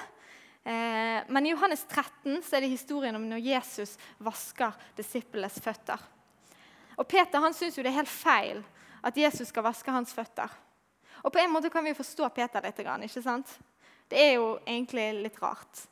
Eh, 0.64 1.20
men 1.28 1.46
i 1.46 1.52
Johannes 1.52 1.84
13 1.84 2.40
så 2.44 2.56
er 2.56 2.64
det 2.64 2.72
historien 2.72 3.16
om 3.16 3.26
når 3.28 3.42
Jesus 3.44 3.98
vasker 4.18 4.72
disiplenes 4.96 5.60
føtter. 5.60 6.00
Og 6.96 7.08
Peter 7.08 7.42
han 7.42 7.56
syns 7.56 7.78
jo 7.78 7.84
det 7.84 7.92
er 7.92 8.00
helt 8.02 8.12
feil 8.12 8.62
at 9.04 9.16
Jesus 9.18 9.50
skal 9.50 9.66
vaske 9.66 9.92
hans 9.92 10.14
føtter. 10.16 10.52
Og 11.24 11.32
på 11.32 11.40
en 11.40 11.52
måte 11.52 11.70
kan 11.72 11.84
vi 11.84 11.92
jo 11.92 12.00
forstå 12.00 12.28
Peter 12.36 12.64
litt. 12.64 12.78
ikke 12.78 13.22
sant? 13.22 13.58
Det 14.08 14.20
er 14.20 14.32
jo 14.36 14.58
egentlig 14.66 15.08
litt 15.24 15.42
rart. 15.42 15.86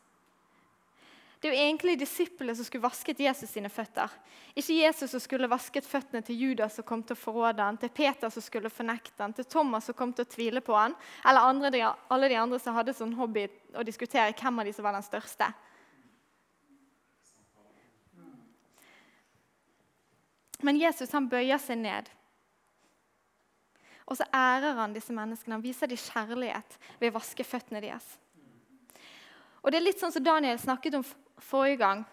Det 1.42 1.48
er 1.48 1.56
jo 1.56 1.62
egentlig 1.64 1.96
disiplene 1.98 2.54
som 2.54 2.62
skulle 2.62 2.84
vasket 2.84 3.18
Jesus 3.18 3.50
sine 3.50 3.66
føtter. 3.72 4.12
Ikke 4.54 4.76
Jesus 4.76 5.10
som 5.10 5.20
skulle 5.20 5.48
vasket 5.50 5.88
føttene 5.88 6.22
til 6.22 6.38
Judas 6.38 6.76
som 6.78 6.86
kom 6.86 7.02
til 7.02 7.16
å 7.16 7.18
forråde 7.18 7.64
han, 7.66 7.80
til 7.82 7.90
Peter 7.90 8.30
som 8.30 8.44
skulle 8.44 8.70
fornekte 8.70 9.24
han, 9.24 9.34
til 9.34 9.48
Thomas 9.50 9.88
som 9.88 9.96
kom 9.98 10.12
til 10.14 10.22
å 10.22 10.30
tvile 10.30 10.62
på 10.62 10.76
han, 10.76 10.94
eller 11.26 11.48
andre, 11.48 11.88
alle 12.14 12.28
de 12.30 12.38
andre 12.38 12.60
som 12.62 12.76
hadde 12.78 12.94
sånn 12.94 13.16
hobby 13.18 13.48
å 13.74 13.82
diskutere 13.82 14.36
hvem 14.38 14.62
av 14.62 14.70
de 14.70 14.76
som 14.76 14.86
var 14.86 14.94
den 14.94 15.08
største. 15.08 15.50
Men 20.62 20.78
Jesus 20.80 21.12
han 21.12 21.28
bøyer 21.30 21.60
seg 21.60 21.80
ned. 21.82 22.08
Og 24.06 24.18
så 24.18 24.26
ærer 24.34 24.76
han 24.78 24.94
disse 24.94 25.14
menneskene. 25.14 25.56
Han 25.58 25.64
viser 25.64 25.90
dem 25.90 26.00
kjærlighet 26.00 26.78
ved 27.00 27.12
å 27.12 27.16
vaske 27.18 27.46
føttene 27.46 27.82
deres. 27.82 28.06
Og 29.62 29.70
det 29.70 29.78
er 29.78 29.86
litt 29.86 30.02
sånn 30.02 30.12
som 30.14 30.24
Daniel 30.26 30.58
snakket 30.58 30.98
om 30.98 31.06
forrige 31.42 31.80
gang, 31.82 32.04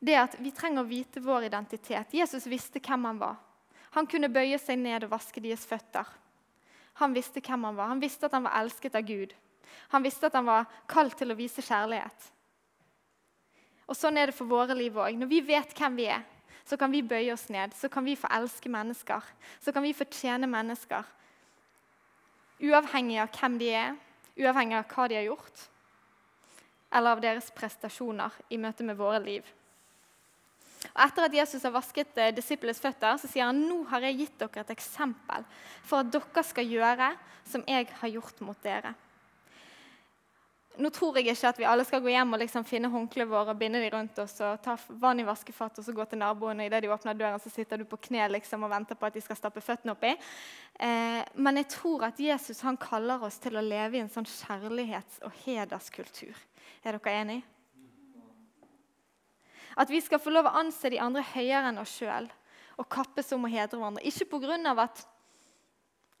det 0.00 0.16
at 0.16 0.36
vi 0.40 0.52
trenger 0.54 0.82
å 0.82 0.88
vite 0.88 1.20
vår 1.20 1.50
identitet. 1.50 2.14
Jesus 2.14 2.46
visste 2.48 2.80
hvem 2.80 3.04
han 3.04 3.18
var. 3.20 3.36
Han 3.98 4.06
kunne 4.08 4.30
bøye 4.32 4.56
seg 4.62 4.78
ned 4.80 5.04
og 5.04 5.12
vaske 5.12 5.42
deres 5.42 5.66
føtter. 5.68 6.06
Han 7.02 7.12
visste 7.12 7.42
hvem 7.42 7.66
han 7.68 7.76
var. 7.76 7.90
Han 7.92 8.00
visste 8.00 8.28
at 8.28 8.36
han 8.36 8.46
var 8.46 8.56
elsket 8.62 8.96
av 8.96 9.04
Gud. 9.04 9.34
Han 9.92 10.06
visste 10.06 10.30
at 10.30 10.36
han 10.38 10.46
var 10.48 10.70
kalt 10.90 11.18
til 11.18 11.32
å 11.32 11.38
vise 11.38 11.62
kjærlighet. 11.64 12.30
Og 13.90 13.98
Sånn 13.98 14.16
er 14.20 14.30
det 14.30 14.36
for 14.38 14.48
våre 14.48 14.76
liv 14.78 14.94
òg. 14.94 15.18
Når 15.18 15.30
vi 15.30 15.40
vet 15.50 15.74
hvem 15.76 15.98
vi 15.98 16.06
er, 16.14 16.22
så 16.68 16.76
kan 16.80 16.92
vi 16.92 17.02
bøye 17.02 17.32
oss 17.32 17.48
ned. 17.50 17.74
Så 17.76 17.88
kan 17.92 18.04
vi 18.04 18.18
få 18.18 18.28
elske 18.32 18.70
mennesker. 18.72 19.24
Så 19.60 19.72
kan 19.72 19.82
vi 19.82 19.94
få 19.96 20.06
tjene 20.10 20.48
mennesker. 20.50 21.08
Uavhengig 22.60 23.18
av 23.22 23.32
hvem 23.34 23.58
de 23.60 23.70
er, 23.72 23.94
uavhengig 24.36 24.76
av 24.78 24.88
hva 24.92 25.08
de 25.08 25.16
har 25.20 25.28
gjort 25.30 25.68
eller 26.90 27.14
av 27.14 27.22
deres 27.22 27.50
prestasjoner 27.54 28.34
i 28.50 28.58
møte 28.58 28.84
med 28.86 28.98
våre 28.98 29.20
liv. 29.22 29.46
Og 30.90 31.02
Etter 31.04 31.26
at 31.26 31.36
Jesus 31.36 31.64
har 31.66 31.74
vasket 31.74 32.18
eh, 32.18 32.32
disiplenes 32.34 32.80
føtter, 32.82 33.18
så 33.20 33.28
sier 33.28 33.46
han 33.46 33.60
nå 33.68 33.82
har 33.92 34.06
jeg 34.08 34.22
gitt 34.22 34.38
dere 34.40 34.64
et 34.64 34.72
eksempel 34.74 35.44
for 35.84 36.00
at 36.00 36.10
dere 36.12 36.44
skal 36.46 36.66
gjøre 36.66 37.12
som 37.46 37.64
jeg 37.68 37.88
har 38.00 38.12
gjort 38.16 38.42
mot 38.46 38.58
dere. 38.64 38.94
Nå 40.78 40.88
tror 40.94 41.16
jeg 41.18 41.32
ikke 41.32 41.50
at 41.50 41.58
vi 41.58 41.66
alle 41.66 41.84
skal 41.84 42.00
gå 42.00 42.12
hjem 42.12 42.36
og 42.36 42.40
liksom 42.44 42.64
finne 42.64 42.88
håndkleet 42.92 43.28
våre 43.28 43.52
og 43.52 43.58
binde 43.58 43.80
dem 43.82 43.90
rundt 43.90 44.18
oss 44.22 44.36
og 44.46 44.60
ta 44.62 44.76
vann 45.02 45.18
i 45.18 45.26
vaskefatet 45.26 45.82
og 45.82 45.86
så 45.86 45.94
gå 45.96 46.04
til 46.08 46.20
naboen, 46.22 46.62
og 46.62 46.68
idet 46.68 46.84
de 46.84 46.92
åpner 46.94 47.18
døren, 47.18 47.42
så 47.42 47.50
sitter 47.50 47.82
du 47.82 47.84
på 47.90 47.98
kne 48.06 48.28
liksom 48.30 48.62
og 48.64 48.70
venter 48.70 48.96
på 48.96 49.08
at 49.08 49.16
de 49.18 49.22
skal 49.24 49.36
stappe 49.36 49.62
føttene 49.64 49.96
oppi. 49.96 50.14
Eh, 50.78 51.20
men 51.34 51.60
jeg 51.60 51.68
tror 51.74 52.06
at 52.06 52.22
Jesus 52.22 52.62
han 52.64 52.78
kaller 52.80 53.26
oss 53.26 53.40
til 53.42 53.58
å 53.58 53.64
leve 53.66 53.98
i 53.98 54.04
en 54.04 54.12
sånn 54.12 54.28
kjærlighets- 54.30 55.20
og 55.26 55.34
hederskultur. 55.42 56.38
Er 56.86 56.96
dere 56.96 57.16
enig? 57.18 57.40
At 59.76 59.90
vi 59.90 60.00
skal 60.02 60.22
få 60.22 60.32
lov 60.32 60.48
å 60.48 60.58
anse 60.62 60.90
de 60.92 61.02
andre 61.02 61.24
høyere 61.34 61.70
enn 61.70 61.82
oss 61.82 61.98
sjøl 61.98 62.30
og 62.80 62.88
kappes 62.88 63.34
om 63.36 63.44
å 63.44 63.50
hedre 63.52 63.76
hverandre. 63.76 64.06
Ikke 64.06 64.28
pga. 64.32 64.56
at, 64.80 65.04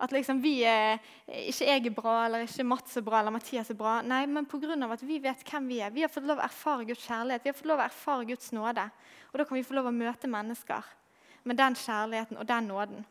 at 0.00 0.12
liksom 0.14 0.40
vi 0.40 0.62
er, 0.64 0.98
ikke 1.28 1.66
jeg 1.68 1.84
er 1.84 1.94
bra, 1.94 2.14
eller 2.24 2.46
ikke 2.46 2.64
Mats 2.64 2.96
er 2.96 3.04
bra, 3.04 3.20
eller 3.20 3.34
Mathias 3.34 3.70
er 3.70 3.76
bra. 3.76 3.98
Nei, 4.00 4.22
men 4.26 4.48
pga. 4.48 4.72
at 4.88 5.02
vi 5.04 5.18
vet 5.20 5.44
hvem 5.44 5.68
vi 5.68 5.80
er. 5.84 5.92
Vi 5.92 6.02
har 6.02 6.12
fått 6.12 6.24
lov 6.28 6.40
å 6.40 6.46
erfare 6.46 6.86
Guds 6.88 7.04
kjærlighet, 7.04 7.44
vi 7.44 7.52
har 7.52 7.58
fått 7.58 7.68
lov 7.68 7.82
å 7.82 7.84
erfare 7.84 8.24
Guds 8.32 8.52
nåde. 8.56 8.88
Og 9.32 9.38
da 9.38 9.44
kan 9.44 9.58
vi 9.58 9.64
få 9.66 9.76
lov 9.76 9.90
å 9.90 9.94
møte 9.94 10.30
mennesker 10.30 10.88
med 11.44 11.60
den 11.60 11.76
kjærligheten 11.76 12.40
og 12.40 12.48
den 12.48 12.70
nåden. 12.72 13.04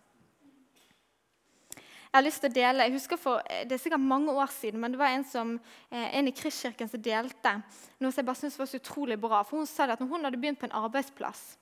Jeg 2.10 2.18
har 2.18 2.26
lyst 2.26 2.42
til 2.42 2.50
å 2.50 2.54
dele, 2.58 2.86
jeg 2.88 2.96
husker 2.98 3.18
for, 3.22 3.42
Det 3.46 3.76
er 3.76 3.78
sikkert 3.78 4.02
mange 4.02 4.34
år 4.34 4.50
siden, 4.50 4.82
men 4.82 4.92
det 4.92 4.98
var 4.98 5.14
en, 5.14 5.24
som, 5.24 5.60
eh, 5.92 6.18
en 6.18 6.28
i 6.28 6.32
Kristkirken 6.32 6.90
som 6.90 7.02
delte 7.02 7.62
noe 8.00 8.12
som 8.12 8.24
jeg 8.24 8.26
bare 8.26 8.36
syntes 8.36 8.58
var 8.58 8.66
så 8.66 8.82
utrolig 8.82 9.20
bra. 9.22 9.44
For 9.44 9.58
Hun 9.58 9.68
sa 9.68 9.84
at 9.84 10.00
når 10.00 10.08
hun 10.08 10.24
hadde 10.26 10.42
begynt 10.42 10.60
på 10.60 10.66
en 10.66 10.74
arbeidsplass 10.84 11.58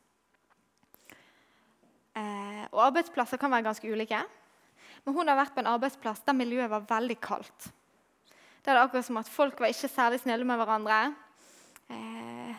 eh, 2.16 2.64
Og 2.72 2.80
arbeidsplasser 2.80 3.38
kan 3.38 3.52
være 3.52 3.64
ganske 3.64 3.92
ulike. 3.92 4.24
Men 5.08 5.16
hun 5.16 5.24
hadde 5.24 5.40
vært 5.40 5.54
på 5.56 5.62
en 5.64 5.70
arbeidsplass 5.72 6.26
der 6.28 6.36
miljøet 6.36 6.68
var 6.68 6.84
veldig 6.90 7.16
kaldt. 7.24 7.70
Det 8.60 8.74
er 8.74 8.82
akkurat 8.82 9.08
som 9.08 9.22
at 9.22 9.30
Folk 9.32 9.62
var 9.64 9.72
ikke 9.72 9.88
særlig 9.88 10.20
snille 10.20 10.44
med 10.44 10.60
hverandre. 10.60 10.98
Eh, 11.88 12.58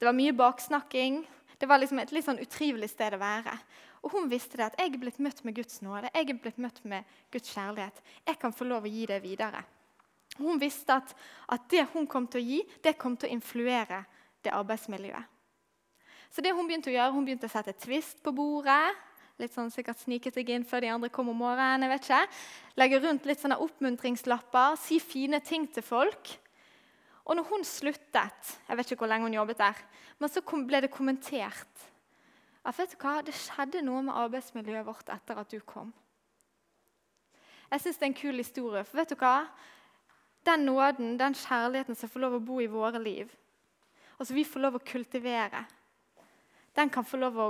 det 0.00 0.08
var 0.08 0.16
mye 0.16 0.32
baksnakking. 0.32 1.18
Det 1.60 1.68
var 1.68 1.82
liksom 1.82 2.00
et 2.00 2.14
litt 2.16 2.24
sånn 2.24 2.40
utrivelig 2.40 2.88
sted 2.94 3.12
å 3.12 3.20
være. 3.20 3.52
Og 4.00 4.16
hun 4.16 4.32
visste 4.32 4.56
det 4.56 4.70
at 4.70 4.80
jeg 4.80 4.94
er 4.94 5.04
blitt 5.04 5.20
møtt 5.20 5.44
med 5.44 5.60
Guds 5.60 5.82
nåde, 5.84 6.08
jeg 6.08 6.32
er 6.32 6.40
blitt 6.40 6.64
møtt 6.64 6.80
med 6.88 7.14
Guds 7.32 7.52
kjærlighet. 7.52 8.02
Jeg 8.32 8.40
kan 8.40 8.56
få 8.56 8.64
lov 8.68 8.88
å 8.88 8.96
gi 8.96 9.04
det 9.12 9.20
videre. 9.20 9.60
Hun 10.40 10.56
visste 10.60 10.96
at, 10.96 11.12
at 11.52 11.68
det 11.68 11.86
hun 11.92 12.08
kom 12.08 12.24
til 12.32 12.40
å 12.40 12.48
gi, 12.48 12.64
det 12.80 12.96
kom 12.96 13.16
til 13.16 13.28
å 13.28 13.36
influere 13.36 14.06
det 14.40 14.56
arbeidsmiljøet. 14.56 15.28
Så 16.32 16.40
det 16.40 16.56
hun 16.56 16.64
begynte 16.64 16.88
å 16.88 16.96
gjøre, 16.96 17.12
hun 17.12 17.28
begynte 17.28 17.48
å 17.48 17.52
sette 17.52 17.76
twist 17.76 18.24
på 18.24 18.32
bordet. 18.32 18.96
Litt 19.42 19.54
sånn 19.54 19.72
sikkert 19.74 19.98
Snike 19.98 20.30
seg 20.30 20.50
inn 20.54 20.66
før 20.66 20.84
de 20.84 20.92
andre 20.94 21.10
kom 21.10 21.32
om 21.32 21.40
morgenen. 21.42 21.82
jeg 21.82 21.90
vet 21.90 22.04
ikke. 22.06 22.20
Legge 22.78 23.00
rundt 23.02 23.26
litt 23.26 23.40
sånne 23.42 23.58
oppmuntringslapper, 23.64 24.76
si 24.78 25.00
fine 25.02 25.40
ting 25.42 25.66
til 25.66 25.82
folk. 25.82 26.30
Og 27.24 27.36
når 27.36 27.48
hun 27.48 27.64
sluttet, 27.66 28.54
jeg 28.68 28.76
vet 28.76 28.92
ikke 28.92 29.02
hvor 29.02 29.10
lenge 29.10 29.26
hun 29.26 29.34
jobbet 29.34 29.58
der, 29.58 29.82
men 30.20 30.30
så 30.30 30.42
ble 30.44 30.80
det 30.84 30.92
kommentert 30.92 31.90
at 32.64 32.78
vet 32.78 32.94
du 32.94 32.96
hva, 33.02 33.18
det 33.20 33.34
skjedde 33.36 33.82
noe 33.84 34.02
med 34.06 34.16
arbeidsmiljøet 34.16 34.86
vårt 34.86 35.10
etter 35.12 35.40
at 35.40 35.50
du 35.52 35.60
kom. 35.60 35.90
Jeg 37.70 37.82
syns 37.82 37.98
det 37.98 38.06
er 38.06 38.12
en 38.12 38.16
kul 38.16 38.40
historie. 38.40 38.84
For 38.86 39.00
vet 39.00 39.12
du 39.12 39.18
hva? 39.20 39.48
Den 40.46 40.64
nåden, 40.68 41.16
den 41.20 41.36
kjærligheten 41.36 41.98
som 41.98 42.08
får 42.12 42.22
lov 42.24 42.38
å 42.38 42.44
bo 42.44 42.60
i 42.62 42.70
våre 42.70 43.00
liv, 43.00 43.32
og 44.16 44.28
som 44.28 44.36
vi 44.36 44.44
får 44.46 44.62
lov 44.62 44.78
å 44.78 44.84
kultivere, 44.84 45.64
den 46.76 46.90
kan 46.92 47.06
få 47.06 47.18
lov 47.20 47.38
å 47.40 47.48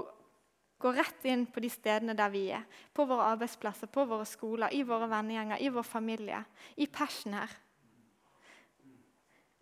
gå 0.79 0.93
rett 0.93 1.27
inn 1.31 1.47
på 1.49 1.63
de 1.65 1.71
stedene 1.73 2.17
der 2.19 2.33
vi 2.33 2.47
er. 2.53 2.65
På 2.93 3.07
våre 3.09 3.31
arbeidsplasser, 3.35 3.91
på 3.93 4.05
våre 4.11 4.27
skoler, 4.29 4.75
i 4.75 4.83
våre 4.87 5.09
vennegjenger, 5.11 5.63
i 5.63 5.73
vår 5.73 5.87
familie. 5.87 6.43
I 6.77 6.87
Passion 6.87 7.37
her. 7.39 7.53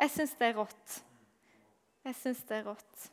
Jeg 0.03 0.11
syns 0.11 0.37
det 0.39 0.49
er 0.51 0.57
rått. 0.59 1.03
Jeg 2.03 2.19
syns 2.19 2.41
det 2.49 2.57
er 2.59 2.65
rått. 2.67 3.11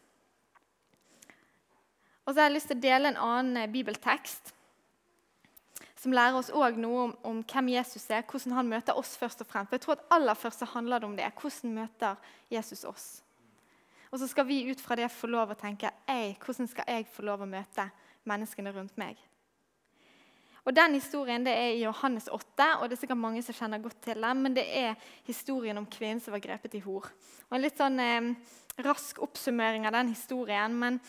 Og 2.26 2.34
så 2.34 2.42
har 2.42 2.50
jeg 2.50 2.56
lyst 2.58 2.72
til 2.72 2.78
å 2.78 2.86
dele 2.86 3.12
en 3.12 3.22
annen 3.26 3.58
eh, 3.64 3.70
bibeltekst 3.70 4.54
som 6.00 6.14
lærer 6.16 6.38
oss 6.40 6.52
noe 6.54 7.00
om, 7.04 7.14
om, 7.28 7.40
hvem 7.44 7.72
Jesus 7.74 8.06
er, 8.14 8.24
hvordan 8.24 8.56
han 8.56 8.70
møter 8.72 8.98
oss 8.98 9.18
først 9.20 9.42
og 9.44 9.50
fremst. 9.50 9.70
For 9.70 9.78
jeg 9.78 9.84
tror 9.84 9.98
at 9.98 10.06
Aller 10.16 10.38
først 10.38 10.62
så 10.64 10.70
handler 10.72 11.02
det 11.02 11.10
om 11.10 11.18
det. 11.18 11.32
Hvordan 11.42 11.74
møter 11.76 12.16
Jesus 12.50 12.86
oss? 12.88 13.08
Og 14.10 14.20
så 14.20 14.28
skal 14.30 14.48
vi 14.50 14.64
ut 14.72 14.82
fra 14.82 14.98
det 14.98 15.10
få 15.14 15.30
lov 15.30 15.54
å 15.54 15.58
tenke 15.60 15.92
Ei, 16.10 16.34
hvordan 16.42 16.70
skal 16.70 16.88
jeg 16.90 17.10
få 17.14 17.26
lov 17.28 17.44
å 17.46 17.50
møte 17.50 17.90
menneskene 18.30 18.74
rundt 18.74 18.98
meg. 19.00 19.20
Og 20.68 20.76
Den 20.76 20.94
historien 20.98 21.46
det 21.46 21.54
er 21.56 21.72
i 21.74 21.84
Johannes 21.86 22.28
8, 22.30 22.66
og 22.78 22.90
det 22.90 22.98
er 22.98 23.02
sikkert 23.02 23.22
mange 23.22 23.42
som 23.46 23.56
kjenner 23.58 23.82
godt 23.82 24.02
til 24.06 24.20
den. 24.22 24.42
Men 24.44 24.58
det 24.58 24.66
er 24.68 25.00
historien 25.26 25.78
om 25.80 25.88
kvinnen 25.90 26.22
som 26.22 26.36
var 26.36 26.44
grepet 26.44 26.76
i 26.78 26.84
hor. 26.84 27.08
Og 27.50 27.56
En 27.58 27.64
litt 27.64 27.80
sånn 27.80 27.98
eh, 28.04 28.28
rask 28.86 29.22
oppsummering 29.24 29.88
av 29.90 29.96
den 29.98 30.14
historien. 30.14 30.78
Men 30.78 31.02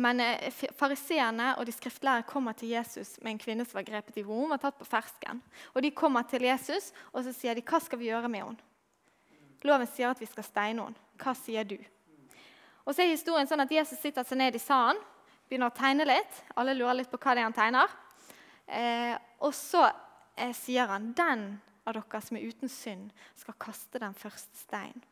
men 0.00 0.20
eh, 0.22 0.52
fariseerne 0.78 1.50
og 1.58 1.66
de 1.68 1.74
skriftlærere 1.74 2.24
kommer 2.28 2.54
til 2.56 2.72
Jesus 2.72 3.18
med 3.20 3.34
en 3.34 3.40
kvinne 3.42 3.66
som 3.66 3.80
var 3.80 3.88
grepet 3.88 4.16
i 4.20 4.24
hor. 4.24 4.46
Hun 4.46 4.54
var 4.54 4.62
tatt 4.62 4.78
på 4.78 4.88
fersken. 4.88 5.42
Og 5.74 5.82
De 5.82 5.90
kommer 5.92 6.24
til 6.30 6.46
Jesus 6.46 6.92
og 7.12 7.24
så 7.26 7.34
sier 7.36 7.58
de, 7.58 7.64
hva 7.66 7.80
skal 7.82 8.00
vi 8.00 8.08
gjøre 8.08 8.30
med 8.32 8.46
henne. 8.46 8.68
Loven 9.66 9.88
sier 9.90 10.08
at 10.08 10.20
vi 10.22 10.28
skal 10.30 10.46
steine 10.46 10.86
henne. 10.86 11.08
Hva 11.20 11.34
sier 11.36 11.66
du? 11.68 11.76
Og 12.84 12.94
så 12.94 13.04
er 13.04 13.12
historien 13.12 13.48
sånn 13.48 13.62
at 13.64 13.72
Jesus 13.72 14.00
sitter 14.00 14.26
seg 14.26 14.40
ned 14.40 14.56
i 14.56 14.62
salen, 14.62 15.00
begynner 15.48 15.70
å 15.70 15.76
tegne 15.76 16.06
litt. 16.08 16.42
Alle 16.58 16.76
lurer 16.76 17.00
litt 17.00 17.10
på 17.10 17.18
hva 17.20 17.34
det 17.34 17.42
er 17.42 17.48
han 17.48 17.56
tegner. 17.56 17.94
Eh, 18.70 19.14
og 19.42 19.54
så 19.56 19.84
eh, 20.36 20.54
sier 20.56 20.90
han 20.90 21.10
den 21.16 21.46
av 21.88 21.96
dere 21.96 22.20
som 22.22 22.38
er 22.38 22.46
uten 22.46 22.70
synd, 22.70 23.10
skal 23.38 23.56
kaste 23.60 24.02
den 24.02 24.14
første 24.16 24.54
steinen. 24.62 25.02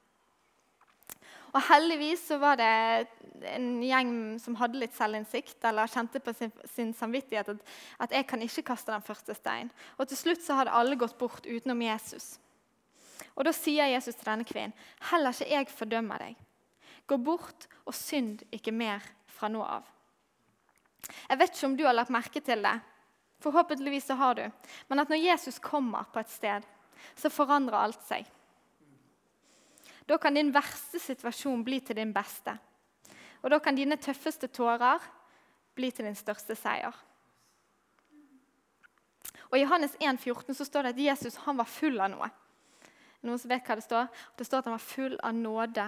Og 1.56 1.62
heldigvis 1.64 2.26
så 2.28 2.36
var 2.40 2.58
det 2.60 3.08
en 3.48 3.68
gjeng 3.80 4.10
som 4.42 4.56
hadde 4.60 4.80
litt 4.82 4.96
selvinnsikt, 4.96 5.56
eller 5.64 5.88
kjente 5.88 6.20
på 6.20 6.34
sin, 6.36 6.52
sin 6.68 6.90
samvittighet 6.96 7.54
at, 7.54 7.62
at, 8.04 8.12
jeg 8.12 8.26
kan 8.28 8.42
ikke 8.44 8.66
kaste 8.74 8.92
den 8.92 9.06
første 9.06 9.36
stein. 9.36 9.72
Og 9.96 10.10
til 10.10 10.20
slutt 10.20 10.44
så 10.44 10.58
hadde 10.58 10.74
alle 10.76 10.98
gått 11.00 11.16
bort 11.18 11.48
utenom 11.48 11.80
Jesus. 11.86 12.36
Og 13.34 13.46
Da 13.48 13.54
sier 13.54 13.88
Jesus 13.88 14.18
til 14.18 14.28
denne 14.28 14.44
kvinnen, 14.44 14.76
heller 15.12 15.32
ikke 15.32 15.50
jeg 15.54 15.72
fordømmer 15.72 16.26
deg. 16.26 16.47
Gå 17.08 17.16
bort 17.16 17.66
og 17.88 17.96
synd 17.96 18.44
ikke 18.52 18.74
mer 18.74 19.04
fra 19.32 19.48
nå 19.48 19.62
av. 19.64 19.86
Jeg 21.28 21.40
vet 21.40 21.54
ikke 21.54 21.68
om 21.70 21.76
du 21.78 21.84
har 21.86 21.96
lagt 21.96 22.12
merke 22.12 22.42
til 22.44 22.64
det. 22.64 22.74
Forhåpentligvis 23.40 24.08
så 24.10 24.16
har 24.18 24.34
du. 24.34 24.44
Men 24.88 25.00
at 25.00 25.08
når 25.08 25.22
Jesus 25.22 25.60
kommer 25.62 26.08
på 26.12 26.20
et 26.20 26.32
sted, 26.32 26.66
så 27.16 27.30
forandrer 27.30 27.78
alt 27.78 28.02
seg. 28.04 28.26
Da 30.08 30.18
kan 30.18 30.34
din 30.34 30.50
verste 30.52 31.00
situasjon 31.00 31.62
bli 31.64 31.80
til 31.84 31.96
din 32.00 32.12
beste. 32.12 32.56
Og 33.44 33.52
da 33.52 33.60
kan 33.62 33.76
dine 33.76 33.96
tøffeste 34.00 34.48
tårer 34.50 35.04
bli 35.76 35.90
til 35.94 36.08
din 36.08 36.18
største 36.18 36.56
seier. 36.58 36.96
Og 39.48 39.56
I 39.56 39.62
Johannes 39.62 39.94
1, 40.00 40.18
14 40.20 40.56
så 40.56 40.66
står 40.66 40.88
det 40.88 40.94
at 40.96 41.04
Jesus 41.06 41.38
han 41.46 41.56
var 41.56 41.68
full 41.70 42.00
av 42.00 42.10
noe. 42.12 42.28
Noen 43.24 43.40
som 43.40 43.50
vet 43.50 43.64
hva 43.66 43.78
Det 43.78 43.86
står? 43.86 44.10
Det 44.36 44.46
står 44.46 44.58
at 44.58 44.68
han 44.68 44.76
var 44.76 44.84
full 44.84 45.16
av 45.22 45.34
nåde 45.34 45.86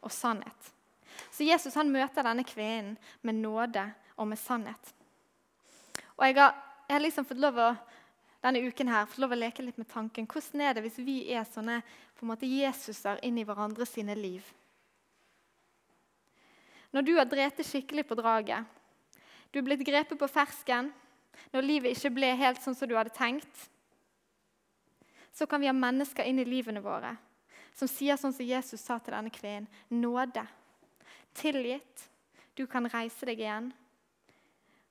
og 0.00 0.12
sannhet. 0.12 0.72
Så 1.30 1.44
Jesus 1.44 1.76
han 1.76 1.92
møter 1.92 2.24
denne 2.24 2.44
kvinnen 2.46 2.96
med 3.26 3.40
nåde 3.40 3.84
og 4.16 4.28
med 4.30 4.38
sannhet. 4.38 4.94
Og 6.16 6.26
Jeg 6.26 6.36
har, 6.36 6.54
jeg 6.88 6.94
har 6.94 7.04
liksom 7.04 7.24
fått 7.24 7.40
lov 7.40 7.58
å 7.58 7.70
denne 8.40 8.62
uken 8.64 8.88
her, 8.88 9.06
fått 9.06 9.20
lov 9.20 9.34
å 9.34 9.38
leke 9.38 9.64
litt 9.64 9.78
med 9.80 9.88
tanken. 9.88 10.26
Hvordan 10.28 10.64
er 10.64 10.74
det 10.74 10.84
hvis 10.86 10.98
vi 11.04 11.18
er 11.32 11.44
sånne 11.48 11.80
på 12.16 12.24
en 12.24 12.32
måte 12.32 12.48
Jesuser 12.48 13.20
inn 13.24 13.38
i 13.40 13.44
hverandre 13.44 13.86
sine 13.88 14.16
liv? 14.16 14.44
Når 16.90 17.06
du 17.06 17.12
har 17.18 17.28
drept 17.28 17.62
skikkelig 17.66 18.06
på 18.08 18.16
draget, 18.18 18.64
du 19.52 19.60
er 19.60 19.66
blitt 19.66 19.84
grepet 19.86 20.18
på 20.18 20.28
fersken, 20.30 20.90
når 21.54 21.66
livet 21.66 21.96
ikke 21.96 22.14
ble 22.14 22.32
helt 22.38 22.60
sånn 22.62 22.76
som 22.76 22.88
du 22.88 22.96
hadde 22.98 23.14
tenkt, 23.14 23.68
så 25.34 25.46
kan 25.46 25.62
vi 25.62 25.70
ha 25.70 25.74
mennesker 25.76 26.26
inn 26.26 26.40
i 26.42 26.48
livene 26.48 26.82
våre 26.82 27.14
som 27.76 27.88
sier 27.88 28.18
sånn 28.20 28.34
som 28.34 28.46
Jesus 28.46 28.82
sa 28.84 28.98
til 28.98 29.14
denne 29.14 29.32
kvinnen. 29.32 29.68
Nåde. 29.88 30.44
Tilgitt. 31.38 32.06
Du 32.58 32.66
kan 32.68 32.88
reise 32.90 33.28
deg 33.28 33.40
igjen. 33.40 33.70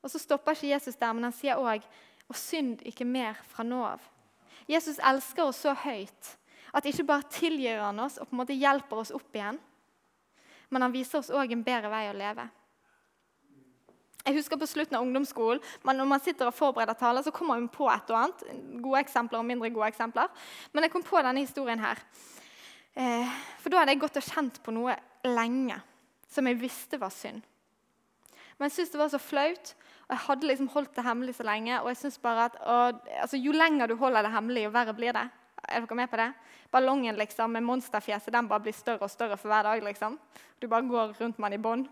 Og 0.03 0.11
så 0.11 0.21
stopper 0.21 0.55
ikke 0.55 0.71
Jesus 0.71 0.97
der, 0.99 1.13
men 1.13 1.27
han 1.27 1.35
sier 1.35 1.59
òg 1.59 1.83
og 2.29 2.37
synd 2.37 2.83
ikke 2.87 3.07
mer 3.07 3.39
fra 3.51 3.65
nå 3.65 3.81
av. 3.83 4.03
Jesus 4.69 4.99
elsker 5.01 5.49
oss 5.49 5.63
så 5.65 5.73
høyt 5.73 6.35
at 6.75 6.85
ikke 6.85 7.07
bare 7.07 7.25
tilgir 7.33 7.81
han 7.81 7.99
oss 8.03 8.19
og 8.19 8.29
på 8.29 8.35
en 8.35 8.41
måte 8.43 8.57
hjelper 8.57 9.01
oss 9.01 9.11
opp 9.15 9.35
igjen, 9.35 9.57
men 10.69 10.85
han 10.85 10.93
viser 10.93 11.19
oss 11.19 11.31
òg 11.33 11.51
en 11.55 11.65
bedre 11.65 11.89
vei 11.89 12.05
å 12.11 12.17
leve. 12.17 12.45
Jeg 14.25 14.35
husker 14.35 14.59
På 14.61 14.67
slutten 14.67 14.97
av 14.97 15.01
ungdomsskolen, 15.01 15.61
når 15.83 16.05
man 16.05 16.21
sitter 16.21 16.49
og 16.49 16.53
forbereder 16.53 16.93
taler, 16.93 17.23
så 17.25 17.31
kommer 17.33 17.55
man 17.55 17.69
på 17.71 17.87
et 17.89 18.11
og 18.11 18.17
annet. 18.19 18.43
Gode 18.83 18.99
eksempler 18.99 19.39
og 19.39 19.47
mindre 19.47 19.71
gode 19.73 19.87
eksempler. 19.89 20.27
Men 20.73 20.85
jeg 20.85 20.91
kom 20.93 21.05
på 21.07 21.21
denne 21.23 21.41
historien 21.41 21.79
her. 21.81 21.97
Eh, 22.99 23.35
for 23.63 23.71
da 23.71 23.79
hadde 23.79 23.93
jeg 23.95 24.01
gått 24.01 24.19
og 24.19 24.25
kjent 24.27 24.59
på 24.63 24.73
noe 24.75 24.97
lenge 25.23 25.77
som 26.29 26.47
jeg 26.49 26.59
visste 26.59 26.99
var 26.99 27.13
synd. 27.15 27.45
Men 28.57 28.67
jeg 28.67 28.75
syntes 28.75 28.91
det 28.91 28.99
var 28.99 29.11
så 29.13 29.21
flaut, 29.23 29.71
og 30.09 30.13
jeg 30.13 30.23
hadde 30.25 30.49
liksom 30.49 30.71
holdt 30.73 30.97
det 30.97 31.05
hemmelig 31.05 31.37
så 31.37 31.45
lenge. 31.47 31.79
og 31.79 31.87
jeg 31.93 31.97
synes 32.01 32.17
bare 32.19 32.49
at 32.49 32.57
og, 32.59 32.99
altså, 33.21 33.37
Jo 33.37 33.51
lenger 33.55 33.87
du 33.87 33.95
holder 33.95 34.23
det 34.23 34.31
hemmelig, 34.33 34.65
jo 34.65 34.73
verre 34.75 34.93
blir 34.93 35.13
det. 35.15 35.29
Er 35.69 35.85
dere 35.85 35.95
med 35.95 36.09
på 36.09 36.17
det? 36.17 36.33
Ballongen 36.71 37.15
liksom, 37.15 37.51
med 37.51 37.63
monsterfjeset 37.63 38.33
den 38.33 38.47
bare 38.47 38.59
blir 38.59 38.73
større 38.73 39.07
og 39.07 39.09
større 39.11 39.37
for 39.37 39.47
hver 39.47 39.63
dag. 39.63 39.83
liksom. 39.83 40.19
Du 40.61 40.67
bare 40.67 40.87
går 40.87 41.15
rundt 41.21 41.39
med 41.39 41.51
den 41.51 41.59
i 41.59 41.63
bånd. 41.63 41.87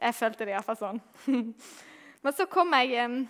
Jeg 0.00 0.14
følte 0.14 0.44
det 0.44 0.54
iallfall 0.54 0.76
sånn. 0.76 1.02
Men 2.22 2.32
så 2.36 2.46
kom 2.46 2.72
jeg 2.78 3.26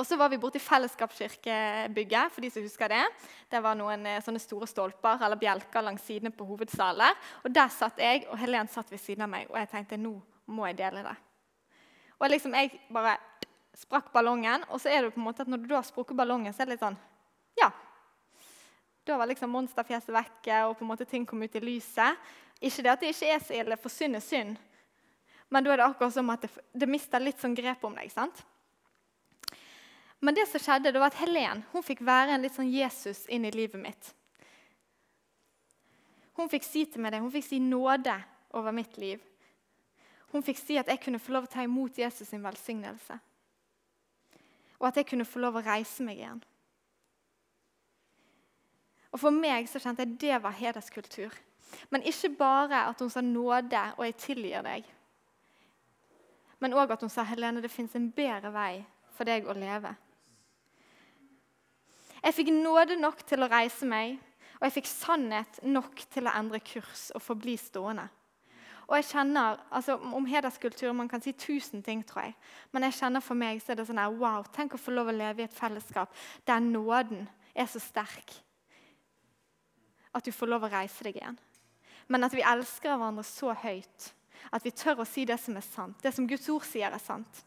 og 0.00 0.06
så 0.08 0.16
var 0.16 0.30
vi 0.32 0.38
borte 0.40 0.56
i 0.56 0.64
Fellesskapskirkebygget. 0.64 2.32
for 2.32 2.40
de 2.40 2.50
som 2.50 2.62
husker 2.62 2.88
Det 2.88 3.04
Det 3.50 3.62
var 3.62 3.74
noen 3.74 4.06
eh, 4.06 4.22
sånne 4.22 4.40
store 4.40 4.66
stolper 4.66 5.22
eller 5.22 5.36
bjelker 5.36 5.82
langs 5.82 6.02
sidene 6.02 6.30
på 6.30 6.44
hovedsalen. 6.44 7.14
Og 7.44 7.52
Der 7.54 7.68
satt 7.68 7.98
jeg, 7.98 8.26
og 8.30 8.38
Helen 8.38 8.68
satt 8.68 8.90
ved 8.90 8.98
siden 8.98 9.22
av 9.22 9.28
meg. 9.28 9.50
Og 9.50 9.58
jeg 9.58 9.68
tenkte 9.68 9.96
nå 9.96 10.22
må 10.46 10.66
jeg 10.66 10.78
dele 10.78 11.02
det. 11.02 11.16
Og 12.18 12.30
liksom, 12.30 12.54
jeg 12.54 12.80
bare 12.92 13.18
sprakk 13.76 14.12
ballongen, 14.12 14.64
og 14.68 14.80
så 14.80 14.88
er 14.88 15.02
det 15.02 15.14
på 15.14 15.20
en 15.20 15.26
måte 15.26 15.42
at 15.42 15.48
når 15.48 15.58
du 15.58 15.68
da 15.68 15.82
sprukket 15.82 16.16
ballongen, 16.16 16.52
så 16.52 16.62
er 16.62 16.66
det 16.66 16.74
litt 16.74 16.84
sånn 16.84 16.98
Ja. 17.60 17.70
Da 19.04 19.16
var 19.16 19.26
liksom 19.26 19.50
monsterfjeset 19.50 20.12
vekke, 20.14 20.64
og 20.66 20.78
på 20.78 20.84
en 20.84 20.90
måte 20.90 21.08
ting 21.08 21.26
kom 21.26 21.42
ut 21.42 21.56
i 21.56 21.60
lyset. 21.60 22.16
Ikke 22.60 22.82
det 22.82 22.90
at 22.90 23.00
det 23.00 23.12
ikke 23.14 23.34
er 23.34 23.38
så 23.40 23.54
ille, 23.54 23.76
for 23.76 23.88
synd 23.88 24.16
er 24.16 24.20
synd. 24.20 24.56
Men 25.50 25.64
da 25.64 25.72
er 25.72 25.76
det 25.76 25.86
akkurat 25.86 26.12
som 26.14 26.30
at 26.30 26.42
det, 26.42 26.50
det 26.72 26.88
mister 26.88 27.20
litt 27.20 27.40
sånn 27.40 27.54
grep 27.54 27.84
om 27.84 27.94
deg. 27.96 28.10
sant? 28.12 28.44
Men 30.20 30.36
det 30.36 30.46
som 30.48 30.60
skjedde, 30.60 30.92
det 30.92 31.00
var 31.00 31.12
at 31.12 31.20
Helen 31.22 31.62
hun 31.72 31.84
fikk 31.84 32.02
være 32.04 32.34
en 32.34 32.44
litt 32.44 32.56
sånn 32.56 32.70
Jesus 32.70 33.24
inn 33.32 33.46
i 33.48 33.52
livet 33.54 33.80
mitt. 33.80 34.10
Hun 36.36 36.48
fikk 36.52 36.64
si 36.64 36.84
til 36.88 37.02
meg 37.02 37.14
det, 37.14 37.22
hun 37.24 37.32
fikk 37.32 37.46
si 37.48 37.60
nåde 37.60 38.14
over 38.56 38.72
mitt 38.72 38.96
liv. 39.00 39.20
Hun 40.30 40.44
fikk 40.46 40.60
si 40.60 40.76
at 40.78 40.88
jeg 40.88 41.00
kunne 41.02 41.20
få 41.20 41.34
lov 41.34 41.48
å 41.48 41.50
ta 41.50 41.64
imot 41.64 41.98
Jesus' 41.98 42.28
sin 42.30 42.44
velsignelse. 42.44 43.16
Og 44.80 44.88
at 44.88 45.00
jeg 45.00 45.08
kunne 45.10 45.28
få 45.28 45.42
lov 45.42 45.58
å 45.58 45.64
reise 45.64 46.04
meg 46.06 46.20
igjen. 46.20 46.40
Og 49.10 49.18
For 49.18 49.34
meg 49.34 49.66
så 49.68 49.80
kjente 49.82 50.06
jeg 50.06 50.18
det 50.22 50.38
var 50.42 50.54
hederskultur. 50.54 51.34
Men 51.90 52.06
ikke 52.06 52.30
bare 52.38 52.84
at 52.90 53.00
hun 53.00 53.10
sa 53.10 53.20
nåde 53.20 53.82
og 53.96 54.04
'jeg 54.04 54.16
tilgir 54.16 54.62
deg'. 54.62 54.84
Men 56.60 56.72
òg 56.72 56.92
at 56.92 57.00
hun 57.00 57.10
sa 57.10 57.22
Helene, 57.22 57.62
det 57.62 57.70
fins 57.70 57.94
en 57.96 58.10
bedre 58.10 58.52
vei 58.52 58.86
for 59.12 59.24
deg 59.24 59.46
å 59.46 59.52
leve. 59.52 59.96
Jeg 62.30 62.36
fikk 62.44 62.50
nåde 62.54 62.94
nok 62.94 63.24
til 63.26 63.42
å 63.42 63.48
reise 63.50 63.82
meg, 63.90 64.12
og 64.60 64.68
jeg 64.68 64.74
fikk 64.76 64.86
sannhet 64.86 65.56
nok 65.66 65.96
til 66.14 66.28
å 66.30 66.34
endre 66.38 66.60
kurs 66.62 67.08
og 67.10 67.24
forbli 67.24 67.56
stående. 67.58 68.04
Og 68.86 68.94
jeg 69.00 69.08
kjenner, 69.08 69.58
altså 69.74 69.96
Om 69.98 70.28
hederskultur 70.30 70.92
man 70.94 71.08
kan 71.10 71.22
si 71.24 71.32
tusen 71.32 71.82
ting, 71.82 72.04
tror 72.06 72.28
jeg. 72.28 72.36
Men 72.70 72.86
jeg 72.86 73.00
kjenner 73.00 73.24
for 73.24 73.34
meg 73.34 73.58
så 73.58 73.72
er 73.72 73.80
det 73.80 73.88
sånn 73.88 73.98
her, 73.98 74.14
wow, 74.14 74.46
tenk 74.54 74.78
å 74.78 74.78
få 74.78 74.94
lov 74.94 75.10
å 75.10 75.16
leve 75.16 75.42
i 75.42 75.48
et 75.48 75.58
fellesskap 75.58 76.14
der 76.46 76.62
nåden 76.62 77.26
er 77.50 77.66
så 77.66 77.82
sterk 77.82 78.36
at 80.14 80.22
du 80.22 80.30
får 80.30 80.54
lov 80.54 80.68
å 80.68 80.70
reise 80.70 81.02
deg 81.06 81.18
igjen. 81.18 81.38
Men 82.06 82.30
at 82.30 82.34
vi 82.34 82.46
elsker 82.46 82.94
hverandre 82.94 83.26
så 83.26 83.58
høyt 83.58 84.12
at 84.54 84.62
vi 84.62 84.70
tør 84.70 85.02
å 85.02 85.10
si 85.16 85.26
det 85.26 85.42
som 85.42 85.58
er 85.58 85.66
sant. 85.66 85.98
Det 85.98 86.14
som 86.14 86.30
Guds 86.30 86.46
ord 86.54 86.62
sier, 86.62 86.94
er 86.94 87.02
sant. 87.02 87.42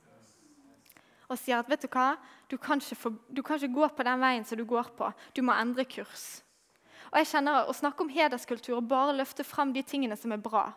Og 1.34 1.40
sier 1.42 1.58
at 1.58 1.70
vet 1.70 1.82
du 1.82 1.90
hva, 1.90 2.14
du 2.52 2.60
kan, 2.62 2.82
for, 2.82 3.18
du 3.34 3.42
kan 3.42 3.58
ikke 3.58 3.74
gå 3.74 3.90
på 3.98 4.06
den 4.06 4.22
veien 4.22 4.46
som 4.46 4.60
du 4.60 4.66
går 4.70 4.94
på. 4.98 5.10
Du 5.34 5.42
må 5.46 5.56
endre 5.58 5.86
kurs. 5.90 6.44
Og 7.12 7.20
jeg 7.22 7.32
kjenner 7.32 7.70
Å 7.70 7.76
snakke 7.78 8.06
om 8.06 8.12
hederskultur 8.14 8.78
og 8.78 8.90
bare 8.90 9.16
løfte 9.18 9.46
fram 9.46 9.74
de 9.74 9.84
tingene 9.86 10.18
som 10.20 10.34
er 10.34 10.42
bra, 10.42 10.68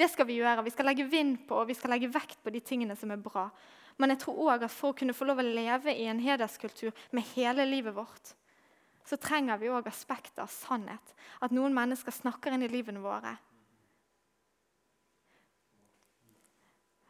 det 0.00 0.08
skal 0.12 0.28
vi 0.28 0.38
gjøre. 0.38 0.64
Vi 0.64 0.72
skal 0.72 0.86
legge 0.88 1.08
vind 1.10 1.42
på 1.48 1.58
og 1.60 1.68
vi 1.68 1.76
skal 1.76 1.92
legge 1.92 2.08
vekt 2.12 2.38
på 2.44 2.52
de 2.54 2.62
tingene 2.64 2.96
som 2.96 3.10
er 3.12 3.20
bra. 3.20 3.48
Men 4.00 4.14
jeg 4.14 4.22
tror 4.22 4.38
også 4.46 4.68
at 4.68 4.72
for 4.72 4.94
å 4.94 4.96
kunne 4.96 5.16
få 5.16 5.26
lov 5.28 5.42
å 5.42 5.44
leve 5.44 5.92
i 5.92 6.06
en 6.08 6.22
hederskultur 6.22 6.94
med 7.16 7.26
hele 7.34 7.66
livet 7.68 7.92
vårt, 7.96 8.32
så 9.04 9.18
trenger 9.20 9.58
vi 9.60 9.68
òg 9.72 9.88
aspekter 9.90 10.46
av 10.46 10.52
sannhet. 10.54 11.14
At 11.42 11.52
noen 11.52 11.74
mennesker 11.76 12.14
snakker 12.14 12.54
inn 12.54 12.64
i 12.64 12.70
livene 12.70 13.02
våre. 13.02 13.34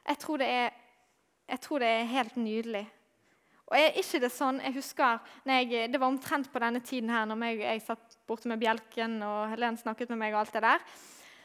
Jeg 0.09 0.19
tror 0.25 0.41
det 0.41 0.49
er, 0.51 0.73
tror 1.59 1.83
det 1.83 1.89
er 1.89 2.11
helt 2.15 2.37
nydelig. 2.39 2.85
Og 3.71 3.79
er 3.79 3.99
ikke 3.99 4.19
det 4.23 4.33
sånn, 4.35 4.59
jeg 4.63 4.75
husker, 4.75 5.19
jeg, 5.47 5.91
Det 5.91 5.99
var 6.01 6.09
omtrent 6.09 6.51
på 6.53 6.59
denne 6.59 6.81
tiden 6.83 7.11
her 7.11 7.27
når 7.27 7.45
jeg, 7.47 7.59
jeg 7.63 7.83
satt 7.87 8.17
borte 8.27 8.51
med 8.51 8.59
bjelken 8.59 9.23
og 9.23 9.51
Helen 9.51 9.79
snakket 9.79 10.11
med 10.11 10.19
meg. 10.19 10.35
og 10.35 10.41
alt 10.41 10.53
det 10.53 10.63
der 10.63 10.81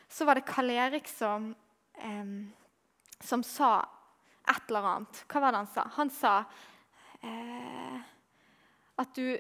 så 0.10 0.26
var 0.26 0.38
det 0.38 0.46
Karl 0.46 0.70
Erik 0.70 1.08
som, 1.10 1.56
eh, 1.98 2.26
som 3.20 3.44
sa 3.44 3.86
et 4.48 4.70
eller 4.70 4.90
annet. 4.90 5.24
Hva 5.28 5.42
var 5.42 5.52
det 5.52 5.62
han 5.64 5.74
sa? 5.74 5.86
Han 5.98 6.10
sa 6.14 6.36
eh, 7.22 8.00
at 8.98 9.14
du 9.16 9.38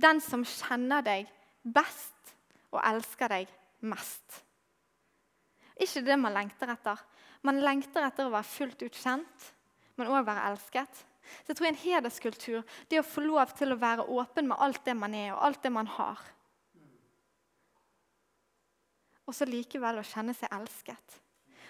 Den 0.00 0.20
som 0.22 0.44
kjenner 0.46 1.02
deg 1.04 1.26
best 1.60 2.30
og 2.70 2.78
elsker 2.80 3.28
deg 3.28 3.48
mest. 3.84 4.38
Ikke 5.76 6.00
det 6.06 6.16
man 6.16 6.32
lengter 6.32 6.70
etter. 6.72 6.96
Man 7.42 7.58
lengter 7.60 8.06
etter 8.06 8.28
å 8.28 8.32
være 8.32 8.48
fullt 8.48 8.84
ut 8.86 8.96
kjent, 8.96 9.48
men 9.98 10.10
òg 10.10 10.26
være 10.26 10.50
elsket. 10.50 11.06
Så 11.44 11.52
jeg 11.52 11.56
tror 11.58 11.68
En 11.68 11.82
hederskultur 11.84 12.76
det 12.90 13.00
å 13.00 13.06
få 13.06 13.22
lov 13.22 13.52
til 13.54 13.72
å 13.72 13.78
være 13.78 14.08
åpen 14.08 14.48
med 14.50 14.58
alt 14.58 14.84
det 14.84 14.96
man 14.96 15.14
er 15.14 15.32
og 15.34 15.44
alt 15.46 15.62
det 15.62 15.72
man 15.72 15.86
har 15.86 16.18
og 19.30 19.36
så 19.36 19.46
likevel 19.46 20.00
å 20.00 20.06
kjenne 20.06 20.34
seg 20.34 20.50
elsket. 20.50 21.20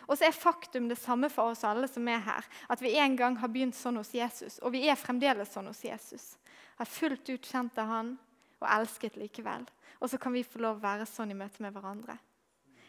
Og 0.09 0.17
så 0.17 0.27
er 0.27 0.35
faktum 0.35 0.89
det 0.89 0.97
samme 0.99 1.29
for 1.31 1.53
oss 1.53 1.67
alle 1.69 1.87
som 1.91 2.09
er 2.09 2.23
her. 2.25 2.47
At 2.73 2.81
vi 2.81 2.95
en 2.99 3.19
gang 3.19 3.37
har 3.39 3.53
begynt 3.53 3.77
sånn 3.77 4.01
hos 4.01 4.15
Jesus, 4.17 4.57
og 4.65 4.73
vi 4.73 4.87
er 4.89 4.99
fremdeles 4.99 5.53
sånn 5.53 5.69
hos 5.69 5.83
Jesus. 5.85 6.33
Har 6.81 6.89
fullt 6.89 7.29
ut 7.29 7.51
kjent 7.53 7.77
av 7.79 7.93
han 7.93 8.15
og 8.63 8.67
elsket 8.79 9.19
likevel. 9.21 9.69
Og 10.01 10.09
så 10.09 10.19
kan 10.19 10.33
vi 10.33 10.47
få 10.47 10.63
lov 10.65 10.81
å 10.81 10.87
være 10.87 11.07
sånn 11.07 11.35
i 11.35 11.37
møte 11.37 11.61
med 11.61 11.77
hverandre. 11.77 12.17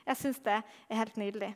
Jeg 0.07 0.21
syns 0.21 0.39
det 0.45 0.61
er 0.61 1.01
helt 1.01 1.19
nydelig. 1.19 1.51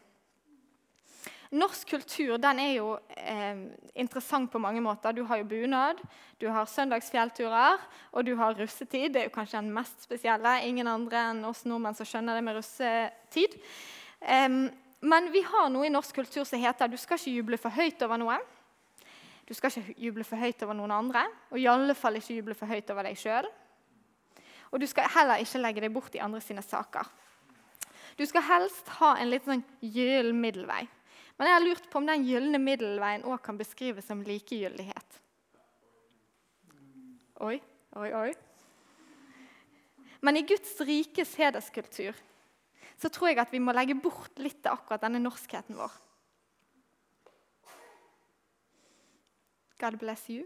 Norsk 1.55 1.87
kultur 1.87 2.37
den 2.41 2.59
er 2.59 2.71
jo 2.75 2.87
eh, 3.15 3.59
interessant 3.95 4.51
på 4.51 4.59
mange 4.59 4.81
måter. 4.83 5.15
Du 5.15 5.23
har 5.29 5.39
jo 5.39 5.47
bunad, 5.47 6.01
du 6.41 6.49
har 6.51 6.67
søndagsfjellturer 6.67 7.83
og 8.11 8.25
du 8.27 8.33
har 8.35 8.57
russetid. 8.59 9.13
Det 9.13 9.21
er 9.21 9.29
jo 9.29 9.35
kanskje 9.37 9.61
den 9.61 9.71
mest 9.75 10.03
spesielle. 10.03 10.57
Ingen 10.67 10.89
andre 10.91 11.29
enn 11.31 11.45
oss 11.47 11.63
nordmenn 11.63 11.95
som 11.95 12.07
skjønner 12.09 12.35
det 12.35 12.43
med 12.43 12.59
russetid. 12.59 13.55
Eh, 14.21 14.49
Men 15.05 15.27
vi 15.31 15.41
har 15.45 15.69
noe 15.69 15.85
i 15.85 15.93
norsk 15.93 16.15
kultur 16.15 16.45
som 16.47 16.59
heter 16.59 16.89
du 16.89 16.97
skal 16.97 17.19
ikke 17.19 17.35
juble 17.37 17.57
for 17.61 17.69
høyt 17.69 18.01
over 18.01 18.17
noe. 18.17 18.39
Du 19.45 19.53
skal 19.53 19.69
ikke 19.69 19.93
juble 20.01 20.25
for 20.25 20.41
høyt 20.41 20.63
over 20.65 20.73
noen 20.73 20.93
andre, 20.95 21.21
og 21.51 21.59
i 21.61 21.67
alle 21.69 21.93
fall 21.93 22.17
ikke 22.17 22.39
juble 22.39 22.55
for 22.57 22.65
høyt 22.65 22.89
over 22.89 23.05
deg 23.05 23.19
sjøl. 23.19 23.45
Og 24.71 24.81
du 24.81 24.87
skal 24.89 25.05
heller 25.13 25.43
ikke 25.43 25.61
legge 25.61 25.83
deg 25.83 25.93
bort 25.93 26.15
i 26.17 26.23
andre 26.25 26.41
sine 26.41 26.63
saker. 26.65 27.05
Du 28.17 28.25
skal 28.25 28.43
helst 28.47 28.89
ha 28.97 29.13
en 29.19 29.29
litt 29.29 29.45
sånn 29.45 29.61
gyllen 29.83 30.39
middelvei. 30.41 30.87
Men 31.35 31.49
jeg 31.49 31.57
har 31.57 31.65
lurt 31.65 31.87
på 31.91 31.99
om 31.99 32.07
den 32.07 32.23
gylne 32.27 32.59
middelveien 32.61 33.25
òg 33.27 33.41
kan 33.43 33.57
beskrives 33.59 34.07
som 34.07 34.23
likegyldighet. 34.23 35.19
Oi, 37.43 37.57
oi, 37.99 38.09
oi. 38.15 38.31
Men 40.23 40.39
i 40.39 40.45
Guds 40.47 40.77
rikes 40.87 41.35
hederskultur 41.35 42.15
så 42.95 43.11
tror 43.11 43.29
jeg 43.29 43.41
at 43.43 43.51
vi 43.51 43.59
må 43.59 43.75
legge 43.75 43.97
bort 43.99 44.39
litt 44.39 44.63
av 44.65 44.79
akkurat 44.79 45.03
denne 45.03 45.19
norskheten 45.19 45.75
vår. 45.75 45.91
God 49.83 49.99
bless 49.99 50.23
you. 50.31 50.45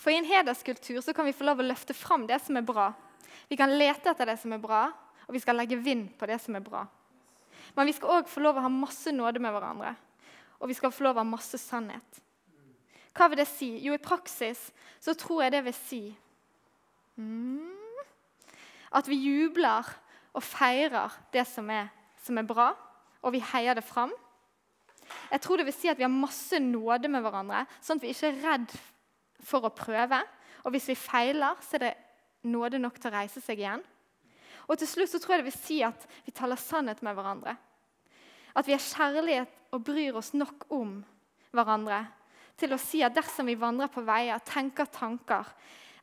For 0.00 0.08
i 0.08 0.16
en 0.16 0.24
hederskultur 0.24 1.02
så 1.04 1.12
kan 1.12 1.28
vi 1.28 1.36
få 1.36 1.44
lov 1.44 1.60
å 1.60 1.66
løfte 1.68 1.92
fram 1.92 2.24
det 2.26 2.40
som 2.40 2.56
er 2.56 2.64
bra. 2.64 2.88
Vi 3.52 3.58
kan 3.60 3.76
lete 3.76 4.14
etter 4.14 4.32
det 4.32 4.38
som 4.40 4.56
er 4.56 4.62
bra, 4.62 4.86
og 5.28 5.36
vi 5.36 5.42
skal 5.44 5.60
legge 5.60 5.76
vind 5.76 6.08
på 6.16 6.28
det 6.30 6.40
som 6.40 6.56
er 6.56 6.64
bra. 6.64 6.86
Men 7.76 7.88
vi 7.88 7.94
skal 7.96 8.20
òg 8.20 8.30
få 8.30 8.42
lov 8.42 8.58
å 8.58 8.64
ha 8.64 8.72
masse 8.72 9.12
nåde 9.14 9.42
med 9.42 9.54
hverandre, 9.54 9.94
og 10.60 10.70
vi 10.70 10.76
skal 10.76 10.92
få 10.92 11.06
lov 11.06 11.18
å 11.18 11.22
ha 11.22 11.28
masse 11.28 11.58
sannhet. 11.60 12.20
Hva 13.16 13.28
vil 13.30 13.40
det 13.40 13.48
si? 13.50 13.72
Jo, 13.82 13.94
i 13.96 14.02
praksis 14.02 14.68
så 15.02 15.14
tror 15.18 15.42
jeg 15.44 15.54
det 15.56 15.64
vil 15.66 15.76
si 15.76 16.02
mm, 17.18 18.04
at 18.96 19.08
vi 19.10 19.18
jubler 19.18 19.88
og 20.36 20.44
feirer 20.46 21.16
det 21.34 21.46
som 21.48 21.70
er, 21.74 21.90
som 22.22 22.38
er 22.38 22.46
bra, 22.46 22.70
og 23.20 23.34
vi 23.34 23.42
heier 23.52 23.76
det 23.76 23.84
fram. 23.84 24.12
Jeg 25.30 25.42
tror 25.42 25.58
det 25.58 25.66
vil 25.66 25.74
si 25.74 25.90
at 25.90 25.98
vi 25.98 26.06
har 26.06 26.12
masse 26.12 26.58
nåde 26.62 27.10
med 27.10 27.24
hverandre, 27.24 27.64
sånn 27.82 27.98
at 27.98 28.06
vi 28.06 28.12
ikke 28.14 28.30
er 28.30 28.42
redd 28.44 28.76
for 29.46 29.66
å 29.66 29.74
prøve. 29.74 30.20
Og 30.64 30.74
hvis 30.74 30.90
vi 30.92 30.98
feiler, 30.98 31.58
så 31.64 31.78
er 31.78 31.86
det 31.88 31.94
nåde 32.50 32.80
nok 32.80 32.98
til 33.00 33.10
å 33.10 33.16
reise 33.16 33.42
seg 33.42 33.62
igjen. 33.62 33.82
Og 34.70 34.78
til 34.78 34.86
slutt 34.86 35.10
så 35.10 35.18
tror 35.18 35.34
jeg 35.34 35.42
det 35.42 35.50
vil 35.50 35.58
si 35.58 35.80
at 35.82 36.06
vi 36.26 36.34
taler 36.34 36.60
sannhet 36.60 37.02
med 37.02 37.16
hverandre. 37.18 37.56
At 38.54 38.66
vi 38.68 38.74
har 38.76 38.84
kjærlighet 38.84 39.74
og 39.74 39.84
bryr 39.86 40.18
oss 40.18 40.32
nok 40.34 40.68
om 40.74 41.00
hverandre 41.50 42.04
til 42.60 42.74
å 42.74 42.80
si 42.80 43.00
at 43.02 43.14
dersom 43.16 43.48
vi 43.50 43.58
vandrer 43.58 43.90
på 43.90 44.04
veier, 44.06 44.38
tenker 44.46 44.90
tanker 44.92 45.48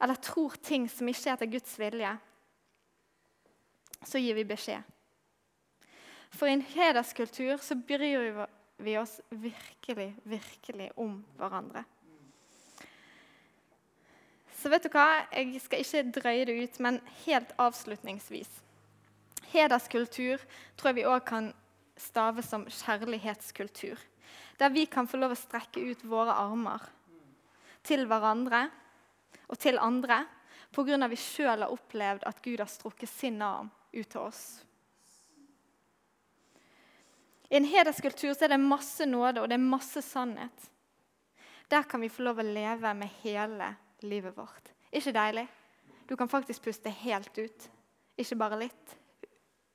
eller 0.02 0.20
tror 0.22 0.58
ting 0.62 0.88
som 0.92 1.08
ikke 1.10 1.30
er 1.30 1.38
etter 1.38 1.52
Guds 1.52 1.74
vilje, 1.80 2.12
så 4.06 4.22
gir 4.22 4.38
vi 4.38 4.46
beskjed. 4.48 4.84
For 6.34 6.50
i 6.50 6.54
en 6.58 6.66
hederskultur 6.74 7.62
så 7.64 7.78
bryr 7.80 8.44
vi 8.84 8.98
oss 9.00 9.16
virkelig, 9.30 10.12
virkelig 10.28 10.92
om 11.02 11.18
hverandre. 11.40 11.86
Så 14.68 14.72
vet 14.74 14.84
du 14.84 14.90
hva? 14.92 15.24
Jeg 15.32 15.62
skal 15.64 15.80
ikke 15.80 16.00
drøye 16.18 16.46
det 16.50 16.54
ut, 16.60 16.78
men 16.84 16.98
helt 17.24 17.54
avslutningsvis. 17.56 18.50
Hederskultur 19.54 20.44
tror 20.76 20.90
jeg 20.90 20.98
vi 20.98 21.06
òg 21.08 21.22
kan 21.30 21.48
stave 21.96 22.44
som 22.44 22.66
kjærlighetskultur. 22.68 23.96
Der 24.60 24.74
vi 24.76 24.84
kan 24.92 25.08
få 25.08 25.22
lov 25.22 25.38
å 25.38 25.40
strekke 25.40 25.86
ut 25.88 26.04
våre 26.04 26.36
armer 26.36 26.84
til 27.88 28.04
hverandre 28.12 28.66
og 29.48 29.56
til 29.56 29.80
andre 29.80 30.20
pga. 30.76 31.08
vi 31.08 31.22
sjøl 31.24 31.64
har 31.64 31.72
opplevd 31.72 32.28
at 32.28 32.44
Gud 32.44 32.60
har 32.60 32.68
strukket 32.68 33.08
sin 33.08 33.42
arm 33.42 33.72
ut 33.94 34.10
til 34.10 34.20
oss. 34.20 34.44
I 37.48 37.56
en 37.56 37.72
hederskultur 37.72 38.36
er 38.36 38.52
det 38.52 38.60
masse 38.60 39.06
nåde 39.08 39.40
og 39.40 39.48
det 39.48 39.56
er 39.56 39.72
masse 39.72 40.04
sannhet. 40.04 40.72
Der 41.72 41.88
kan 41.88 42.02
vi 42.04 42.12
få 42.12 42.28
lov 42.28 42.44
å 42.44 42.52
leve 42.52 42.98
med 43.00 43.22
hele 43.24 43.78
livet 44.06 44.38
vårt. 44.38 44.72
Ikke 44.92 45.14
deilig? 45.16 45.48
Du 46.08 46.16
kan 46.16 46.30
faktisk 46.30 46.64
puste 46.64 46.90
helt 47.04 47.38
ut, 47.38 47.70
ikke 48.18 48.40
bare 48.40 48.60
litt. 48.62 48.96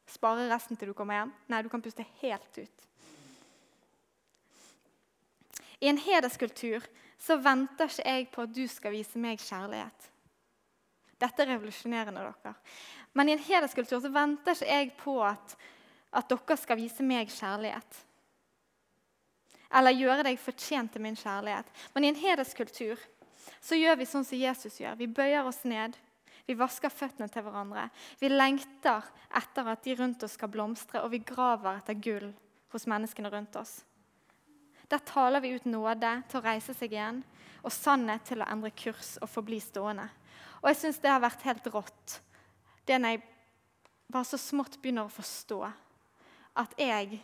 Spare 0.09 0.49
resten 0.51 0.77
til 0.77 0.91
du 0.91 0.97
kommer 0.97 1.21
hjem. 1.21 1.35
Nei, 1.49 1.63
du 1.63 1.71
kan 1.73 1.83
puste 1.83 2.05
helt 2.21 2.59
ut. 2.59 2.89
I 5.83 5.91
en 5.91 5.99
hederskultur 5.99 6.85
så 7.19 7.37
venter 7.43 7.91
ikke 7.91 8.09
jeg 8.09 8.27
på 8.33 8.45
at 8.45 8.55
du 8.55 8.65
skal 8.71 8.95
vise 8.95 9.19
meg 9.19 9.41
kjærlighet. 9.43 10.09
Dette 11.23 11.43
er 11.43 11.53
revolusjonerende. 11.55 12.23
dere. 12.23 12.55
Men 13.15 13.29
i 13.29 13.33
en 13.37 13.45
hederskultur 13.45 14.01
så 14.01 14.11
venter 14.11 14.57
ikke 14.57 14.71
jeg 14.71 14.93
på 14.99 15.17
at, 15.27 15.57
at 16.13 16.31
dere 16.31 16.57
skal 16.59 16.79
vise 16.81 17.03
meg 17.07 17.31
kjærlighet. 17.31 18.01
Eller 19.73 19.97
gjøre 19.97 20.27
deg 20.27 20.41
fortjent 20.41 20.93
til 20.93 21.03
min 21.03 21.17
kjærlighet. 21.17 21.69
Men 21.95 22.05
i 22.05 22.13
en 22.13 22.21
hederskultur 22.21 23.01
så 23.61 23.79
gjør 23.79 23.99
vi 24.01 24.09
sånn 24.09 24.27
som 24.27 24.39
Jesus 24.39 24.81
gjør. 24.81 24.99
Vi 24.99 25.11
bøyer 25.11 25.47
oss 25.49 25.63
ned. 25.69 25.97
Vi 26.47 26.57
vasker 26.59 26.91
føttene 26.91 27.31
til 27.31 27.45
hverandre. 27.47 27.87
Vi 28.19 28.31
lengter 28.33 29.07
etter 29.39 29.69
at 29.73 29.85
de 29.85 29.95
rundt 29.99 30.25
oss 30.27 30.35
skal 30.39 30.51
blomstre, 30.51 31.03
og 31.03 31.13
vi 31.13 31.23
graver 31.23 31.79
etter 31.79 31.99
gull 32.03 32.33
hos 32.75 32.89
menneskene 32.91 33.31
rundt 33.31 33.57
oss. 33.61 33.81
Der 34.91 35.01
taler 35.07 35.41
vi 35.41 35.55
ut 35.55 35.69
nåde 35.69 36.11
til 36.29 36.41
å 36.41 36.45
reise 36.45 36.75
seg 36.77 36.93
igjen 36.93 37.23
og 37.63 37.73
sannhet 37.73 38.27
til 38.29 38.43
å 38.43 38.49
endre 38.51 38.73
kurs 38.77 39.15
og 39.23 39.31
forbli 39.31 39.61
stående. 39.63 40.09
Og 40.61 40.71
jeg 40.71 40.81
syns 40.83 41.01
det 41.03 41.11
har 41.13 41.23
vært 41.23 41.47
helt 41.47 41.69
rått 41.73 42.19
det 42.87 42.99
når 42.99 43.15
jeg 43.15 43.23
bare 44.13 44.29
så 44.29 44.39
smått 44.41 44.81
begynner 44.83 45.07
å 45.07 45.13
forstå 45.13 45.61
at 46.63 46.75
jeg 46.81 47.23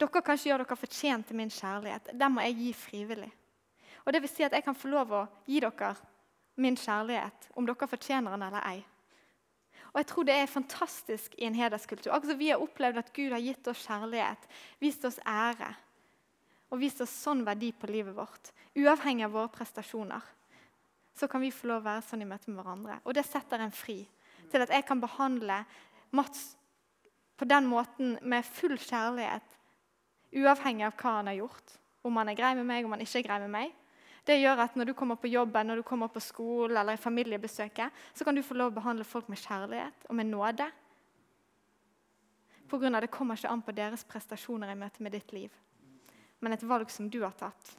Dere 0.00 0.22
kan 0.24 0.38
ikke 0.38 0.48
gjøre 0.48 0.64
dere 0.64 0.76
fortjent 0.80 1.26
til 1.28 1.36
min 1.36 1.50
kjærlighet. 1.52 2.06
Den 2.16 2.32
må 2.32 2.40
jeg 2.46 2.54
gi 2.56 2.70
frivillig. 2.72 3.28
Og 4.04 4.12
det 4.12 4.22
vil 4.24 4.32
si 4.32 4.46
at 4.46 4.54
jeg 4.56 4.64
kan 4.66 4.76
få 4.76 4.90
lov 4.92 5.12
å 5.12 5.26
gi 5.48 5.60
dere 5.62 5.94
min 6.60 6.76
kjærlighet, 6.76 7.50
om 7.56 7.68
dere 7.68 7.88
fortjener 7.88 8.34
den 8.34 8.46
eller 8.48 8.66
ei. 8.68 8.80
Og 9.90 10.00
jeg 10.00 10.08
tror 10.10 10.26
det 10.26 10.36
er 10.38 10.50
fantastisk 10.50 11.34
i 11.38 11.46
en 11.48 11.56
hederskultur. 11.56 12.12
Akkurat 12.14 12.38
vi 12.38 12.50
har 12.52 12.62
opplevd 12.62 13.00
at 13.00 13.14
Gud 13.16 13.32
har 13.34 13.42
gitt 13.42 13.70
oss 13.70 13.86
kjærlighet, 13.88 14.44
vist 14.78 15.06
oss 15.08 15.18
ære 15.26 15.72
og 16.70 16.78
vist 16.78 17.00
oss 17.02 17.10
sånn 17.24 17.42
verdi 17.42 17.72
på 17.74 17.88
livet 17.90 18.14
vårt, 18.14 18.52
uavhengig 18.78 19.24
av 19.26 19.32
våre 19.34 19.50
prestasjoner 19.50 20.28
så 21.20 21.28
kan 21.28 21.40
vi 21.40 21.52
få 21.52 21.68
lov 21.68 21.82
å 21.82 21.88
være 21.88 22.04
sånn 22.06 22.22
i 22.24 22.28
møte 22.28 22.48
med 22.48 22.62
hverandre. 22.62 22.96
Og 23.04 23.12
det 23.16 23.26
setter 23.28 23.60
en 23.60 23.74
fri 23.74 23.98
til 24.50 24.64
at 24.64 24.72
jeg 24.72 24.86
kan 24.88 25.02
behandle 25.02 25.62
Mats 26.16 26.54
på 27.38 27.46
den 27.48 27.68
måten 27.70 28.16
med 28.26 28.46
full 28.46 28.74
kjærlighet, 28.80 29.44
uavhengig 30.32 30.86
av 30.88 30.96
hva 30.96 31.12
han 31.18 31.30
har 31.30 31.38
gjort. 31.42 31.76
Om 32.08 32.16
han 32.16 32.32
er 32.32 32.38
grei 32.38 32.54
med 32.56 32.66
meg, 32.66 32.86
om 32.86 32.94
han 32.96 33.04
ikke 33.04 33.20
er 33.20 33.26
grei 33.26 33.38
med 33.44 33.52
meg. 33.52 33.76
Det 34.26 34.36
gjør 34.36 34.64
at 34.66 34.76
Når 34.76 34.84
du 34.84 34.94
kommer 34.94 35.16
på 35.16 35.28
jobben, 35.28 35.66
når 35.66 35.76
du 35.76 35.82
kommer 35.82 36.08
på 36.08 36.20
skolen 36.20 36.76
eller 36.76 36.92
i 36.92 37.00
familiebesøket, 37.00 37.90
så 38.14 38.24
kan 38.24 38.34
du 38.34 38.42
få 38.42 38.54
lov 38.54 38.72
å 38.72 38.78
behandle 38.80 39.04
folk 39.04 39.28
med 39.28 39.38
kjærlighet 39.38 40.06
og 40.08 40.14
med 40.14 40.26
nåde. 40.26 40.70
På 42.68 42.78
grunn 42.78 42.94
av 42.94 43.00
Det 43.00 43.10
kommer 43.10 43.36
ikke 43.36 43.50
an 43.50 43.62
på 43.62 43.72
deres 43.72 44.04
prestasjoner 44.04 44.70
i 44.70 44.78
møte 44.78 45.02
med 45.02 45.12
ditt 45.12 45.32
liv, 45.32 45.50
men 46.40 46.52
et 46.52 46.62
valg 46.62 46.90
som 46.90 47.10
du 47.10 47.22
har 47.22 47.32
tatt. 47.32 47.76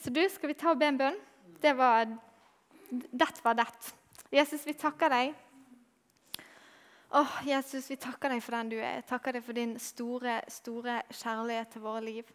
Så 0.00 0.10
du, 0.10 0.22
skal 0.28 0.48
vi 0.48 0.54
ta 0.56 0.70
og 0.72 0.78
be 0.80 0.86
en 0.88 0.98
bønn? 0.98 1.20
Det 1.60 1.76
var 1.76 2.06
Det 2.90 3.44
var 3.44 3.54
det. 3.54 3.66
Jesus, 4.30 4.66
vi 4.66 4.72
takker 4.74 5.10
deg. 5.10 5.34
Åh, 7.10 7.40
Jesus, 7.46 7.90
vi 7.90 7.96
takker 7.96 8.30
deg 8.30 8.42
for 8.42 8.54
den 8.54 8.68
du 8.70 8.76
er. 8.78 9.00
Jeg 9.00 9.06
takker 9.10 9.34
deg 9.34 9.42
for 9.42 9.58
din 9.58 9.72
store, 9.78 10.40
store 10.48 11.00
kjærlighet 11.10 11.72
til 11.74 11.82
våre 11.82 12.02
liv. 12.06 12.28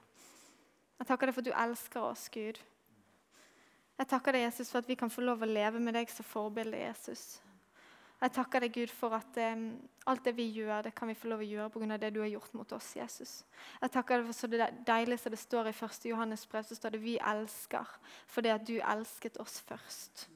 Jeg 0.99 1.07
takker 1.07 1.27
deg 1.27 1.35
for 1.35 1.43
at 1.43 1.49
du 1.49 1.57
elsker 1.65 2.05
oss, 2.07 2.29
Gud. 2.31 2.59
Jeg 3.95 4.07
takker 4.11 4.35
deg, 4.35 4.45
Jesus, 4.47 4.71
for 4.71 4.83
at 4.83 4.89
vi 4.89 4.97
kan 4.99 5.11
få 5.11 5.23
lov 5.23 5.43
å 5.43 5.49
leve 5.49 5.79
med 5.79 5.95
deg 5.95 6.11
som 6.11 6.27
forbilde, 6.27 6.79
Jesus. 6.79 7.37
Jeg 8.21 8.31
takker 8.35 8.63
deg, 8.63 8.71
Gud, 8.75 8.91
for 8.95 9.15
at 9.15 9.37
um, 9.53 9.65
alt 10.07 10.23
det 10.25 10.33
vi 10.37 10.47
gjør, 10.55 10.87
det 10.87 10.93
kan 10.95 11.09
vi 11.11 11.17
få 11.19 11.29
lov 11.29 11.43
å 11.43 11.47
gjøre 11.47 11.71
pga. 11.73 11.97
det 11.99 12.13
du 12.15 12.21
har 12.23 12.31
gjort 12.31 12.53
mot 12.55 12.71
oss, 12.75 12.93
Jesus. 12.95 13.33
Jeg 13.81 13.91
takker 13.91 14.21
deg 14.21 14.29
for 14.29 14.39
så 14.39 14.49
det 14.51 14.69
deilig 14.87 15.19
som 15.19 15.35
det 15.35 15.41
står 15.41 15.69
i 15.69 15.75
1. 15.75 16.07
Johannes 16.11 16.47
brev, 16.47 16.63
så 16.63 16.75
står 16.75 16.95
det 16.95 17.01
'vi 17.03 17.17
elsker' 17.19 17.99
fordi 18.27 18.49
at 18.49 18.67
du 18.67 18.79
elsket 18.79 19.37
oss 19.37 19.59
først. 19.61 20.29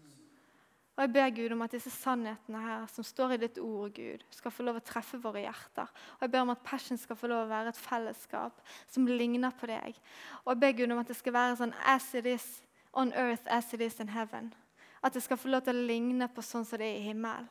Og 0.99 1.03
Jeg 1.05 1.13
ber 1.13 1.29
Gud 1.29 1.53
om 1.55 1.61
at 1.63 1.71
disse 1.71 1.89
sannhetene 1.95 2.59
her 2.59 2.87
som 2.91 3.05
står 3.07 3.31
i 3.31 3.39
ditt 3.39 3.57
ord, 3.63 3.93
Gud, 3.95 4.23
skal 4.35 4.51
få 4.51 4.65
lov 4.67 4.81
å 4.81 4.83
treffe 4.83 5.15
våre 5.23 5.45
hjerter. 5.45 5.87
Og 6.17 6.25
Jeg 6.25 6.33
ber 6.33 6.43
om 6.43 6.51
at 6.51 6.65
Passion 6.67 6.99
skal 6.99 7.15
få 7.15 7.29
lov 7.31 7.45
å 7.45 7.47
være 7.47 7.71
et 7.71 7.79
fellesskap 7.79 8.59
som 8.91 9.07
ligner 9.07 9.55
på 9.55 9.69
deg. 9.71 9.95
Og 10.43 10.51
Jeg 10.51 10.59
ber 10.59 10.75
Gud 10.75 10.91
om 10.91 10.99
at 10.99 11.07
det 11.07 11.15
skal 11.15 11.37
være 11.37 11.55
sånn 11.61 11.73
as 11.87 12.09
it 12.19 12.27
is 12.27 12.49
on 12.91 13.15
earth 13.15 13.47
as 13.47 13.71
it 13.73 13.79
is 13.79 13.95
in 14.03 14.11
heaven. 14.11 14.51
At 14.99 15.15
det 15.15 15.23
skal 15.23 15.39
få 15.39 15.55
lov 15.55 15.63
til 15.63 15.79
å 15.79 15.87
ligne 15.87 16.27
på 16.27 16.43
sånn 16.43 16.67
som 16.67 16.83
det 16.83 16.91
er 16.91 16.99
i 16.99 17.07
himmelen. 17.07 17.47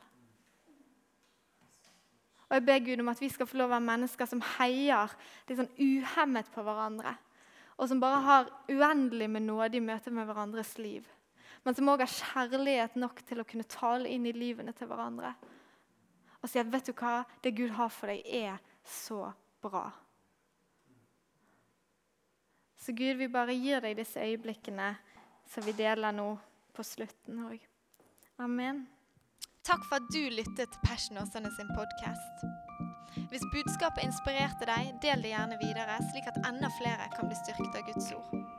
Og 2.49 2.57
jeg 2.59 2.69
ber 2.69 2.85
Gud 2.85 3.01
om 3.01 3.09
at 3.09 3.21
vi 3.21 3.33
skal 3.33 3.49
få 3.49 3.57
lov 3.57 3.71
å 3.71 3.79
være 3.79 3.89
mennesker 3.89 4.29
som 4.29 4.45
heier 4.59 5.09
litt 5.49 5.57
sånn 5.57 5.73
uhemmet 5.73 6.53
på 6.53 6.61
hverandre. 6.61 7.17
Og 7.81 7.89
som 7.89 8.01
bare 8.01 8.21
har 8.25 8.57
uendelig 8.69 9.29
med 9.29 9.49
nåde 9.49 9.81
i 9.81 9.87
møte 9.89 10.13
med 10.13 10.29
hverandres 10.29 10.77
liv. 10.77 11.09
Men 11.65 11.75
som 11.75 11.89
òg 11.91 12.03
har 12.03 12.11
kjærlighet 12.11 12.95
nok 12.99 13.21
til 13.27 13.41
å 13.41 13.47
kunne 13.47 13.67
tale 13.69 14.09
inn 14.09 14.27
i 14.29 14.35
livene 14.35 14.73
til 14.73 14.89
hverandre. 14.89 15.35
og 16.41 16.47
si 16.49 16.59
at 16.59 16.69
vet 16.71 16.85
du 16.87 16.93
hva, 16.93 17.25
det 17.43 17.51
Gud 17.51 17.73
har 17.75 17.89
for 17.91 18.07
deg, 18.07 18.21
er 18.23 18.59
så 18.83 19.33
bra. 19.61 19.89
Så 22.79 22.93
Gud, 22.95 23.17
vi 23.19 23.27
bare 23.27 23.53
gir 23.53 23.83
deg 23.83 23.97
disse 23.99 24.23
øyeblikkene 24.23 24.93
som 25.51 25.65
vi 25.65 25.75
deler 25.75 26.15
nå 26.15 26.29
på 26.71 26.85
slutten 26.87 27.43
òg. 27.49 27.59
Amen. 28.39 28.85
Takk 29.67 29.83
for 29.89 29.99
at 29.99 30.07
du 30.13 30.21
lyttet 30.31 30.71
til 30.71 30.85
Passion 30.85 31.19
Åsane 31.19 31.51
sin 31.57 31.67
podkast. 31.75 32.47
Hvis 33.29 33.43
budskapet 33.51 34.07
inspirerte 34.07 34.69
deg, 34.69 34.93
del 35.03 35.25
det 35.25 35.33
gjerne 35.33 35.59
videre, 35.59 35.99
slik 36.13 36.31
at 36.31 36.39
enda 36.47 36.71
flere 36.79 37.09
kan 37.17 37.27
bli 37.27 37.37
styrket 37.43 37.75
av 37.81 37.85
Guds 37.91 38.11
ord. 38.15 38.58